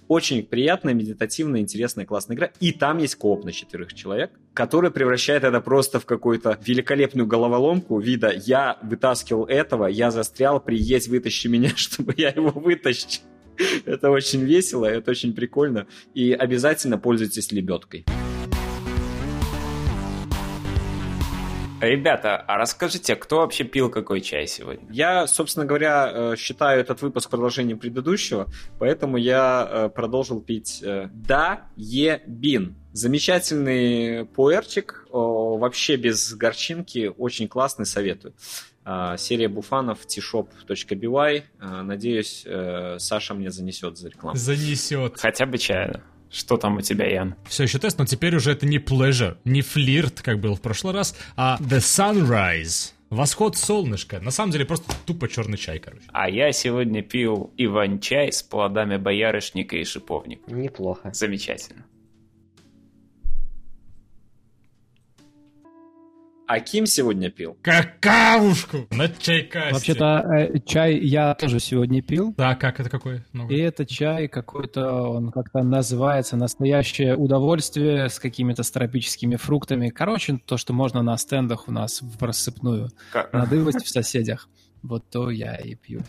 Очень 0.08 0.42
приятная, 0.42 0.92
медитативная, 0.92 1.62
интересная, 1.62 2.04
классная 2.04 2.36
игра. 2.36 2.50
И 2.60 2.72
там 2.72 2.98
есть 2.98 3.14
кооп 3.14 3.44
на 3.44 3.52
четырех 3.52 3.94
человек, 3.94 4.30
который 4.52 4.90
превращает 4.90 5.42
это 5.42 5.62
просто 5.62 6.00
в 6.00 6.04
какую-то 6.04 6.58
великолепную 6.66 7.26
головоломку 7.26 7.98
вида 7.98 8.30
«я 8.30 8.78
вытаскивал 8.82 9.46
этого, 9.46 9.86
я 9.86 10.10
застрял, 10.10 10.60
приедь, 10.60 11.08
вытащи 11.08 11.46
меня, 11.46 11.70
чтобы 11.76 12.12
я 12.18 12.28
его 12.28 12.50
вытащил». 12.50 13.22
Это 13.86 14.10
очень 14.10 14.42
весело, 14.42 14.86
это 14.86 15.10
очень 15.10 15.34
прикольно. 15.34 15.86
И 16.14 16.32
обязательно 16.32 16.98
пользуйтесь 16.98 17.52
лебедкой. 17.52 18.04
Ребята, 21.80 22.36
а 22.36 22.58
расскажите, 22.58 23.16
кто 23.16 23.38
вообще 23.38 23.64
пил 23.64 23.88
какой 23.88 24.20
чай 24.20 24.46
сегодня? 24.46 24.86
Я, 24.90 25.26
собственно 25.26 25.64
говоря, 25.64 26.10
э, 26.12 26.36
считаю 26.36 26.78
этот 26.80 27.00
выпуск 27.00 27.30
продолжением 27.30 27.78
предыдущего, 27.78 28.48
поэтому 28.78 29.16
я 29.16 29.66
э, 29.66 29.88
продолжил 29.88 30.42
пить 30.42 30.82
э, 30.82 31.08
Да 31.10 31.68
Е 31.76 32.22
Бин. 32.26 32.76
Замечательный 32.92 34.26
пуэрчик, 34.26 34.99
вообще 35.56 35.96
без 35.96 36.34
горчинки, 36.34 37.12
очень 37.16 37.48
классный, 37.48 37.86
советую. 37.86 38.34
А, 38.84 39.16
серия 39.16 39.48
буфанов 39.48 40.00
tshop.by. 40.06 41.42
А, 41.58 41.82
надеюсь, 41.82 42.42
э, 42.46 42.96
Саша 42.98 43.34
мне 43.34 43.50
занесет 43.50 43.98
за 43.98 44.08
рекламу. 44.08 44.36
Занесет. 44.36 45.18
Хотя 45.18 45.46
бы 45.46 45.58
чая. 45.58 46.02
Что 46.30 46.56
там 46.56 46.76
у 46.76 46.80
тебя, 46.80 47.06
Ян? 47.06 47.34
Все 47.48 47.64
еще 47.64 47.78
тест, 47.78 47.98
но 47.98 48.06
теперь 48.06 48.36
уже 48.36 48.52
это 48.52 48.64
не 48.64 48.78
pleasure, 48.78 49.36
не 49.44 49.62
флирт, 49.62 50.22
как 50.22 50.38
был 50.38 50.54
в 50.54 50.60
прошлый 50.60 50.94
раз, 50.94 51.16
а 51.36 51.58
the 51.60 51.78
sunrise. 51.78 52.92
Восход 53.10 53.56
солнышка. 53.56 54.20
На 54.20 54.30
самом 54.30 54.52
деле 54.52 54.64
просто 54.64 54.94
тупо 55.04 55.28
черный 55.28 55.58
чай, 55.58 55.80
короче. 55.80 56.04
А 56.12 56.30
я 56.30 56.52
сегодня 56.52 57.02
пил 57.02 57.52
иван-чай 57.56 58.32
с 58.32 58.44
плодами 58.44 58.98
боярышника 58.98 59.76
и 59.76 59.84
шиповника. 59.84 60.48
Неплохо. 60.52 61.10
Замечательно. 61.12 61.84
Аким 66.50 66.84
сегодня 66.84 67.30
пил? 67.30 67.56
Какавушку 67.62 68.88
на 68.90 69.08
чайкасте. 69.08 69.72
Вообще-то 69.72 70.26
э, 70.36 70.58
чай 70.66 70.98
я 70.98 71.32
тоже 71.36 71.60
сегодня 71.60 72.02
пил. 72.02 72.34
Да, 72.36 72.56
как 72.56 72.80
это 72.80 72.90
какой? 72.90 73.22
Ну, 73.32 73.48
и 73.48 73.56
это 73.56 73.86
чай 73.86 74.26
какой-то, 74.26 75.02
он 75.02 75.30
как-то 75.30 75.62
называется 75.62 76.36
«Настоящее 76.36 77.14
удовольствие» 77.14 78.08
с 78.08 78.18
какими-то 78.18 78.64
тропическими 78.64 79.36
фруктами. 79.36 79.90
Короче, 79.90 80.40
то, 80.44 80.56
что 80.56 80.72
можно 80.72 81.02
на 81.02 81.16
стендах 81.18 81.68
у 81.68 81.70
нас 81.70 82.02
в 82.02 82.20
рассыпную. 82.20 82.90
Как? 83.12 83.32
Надывость 83.32 83.84
в 83.84 83.88
соседях. 83.88 84.48
Вот 84.82 85.08
то 85.08 85.30
я 85.30 85.54
и 85.54 85.76
пью. 85.76 86.00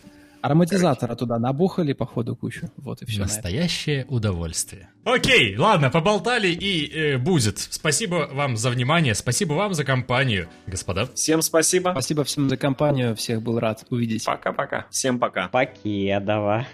Ароматизатора 0.42 1.14
туда 1.14 1.38
набухали, 1.38 1.92
походу, 1.92 2.34
кучу. 2.34 2.68
Вот 2.76 3.00
и 3.02 3.06
все. 3.06 3.20
Настоящее 3.20 4.04
удовольствие. 4.08 4.88
Окей, 5.04 5.56
ладно, 5.56 5.88
поболтали 5.88 6.48
и 6.48 6.92
э, 6.92 7.18
будет. 7.18 7.58
Спасибо 7.58 8.28
вам 8.32 8.56
за 8.56 8.70
внимание, 8.70 9.14
спасибо 9.14 9.54
вам 9.54 9.74
за 9.74 9.84
компанию, 9.84 10.48
господа. 10.66 11.06
Всем 11.14 11.42
спасибо. 11.42 11.90
Спасибо 11.92 12.24
всем 12.24 12.48
за 12.48 12.56
компанию, 12.56 13.14
всех 13.14 13.40
был 13.40 13.58
рад 13.60 13.84
увидеть. 13.90 14.24
Пока-пока. 14.24 14.86
Всем 14.90 15.18
пока. 15.18 15.48
Покедова. 15.48 16.66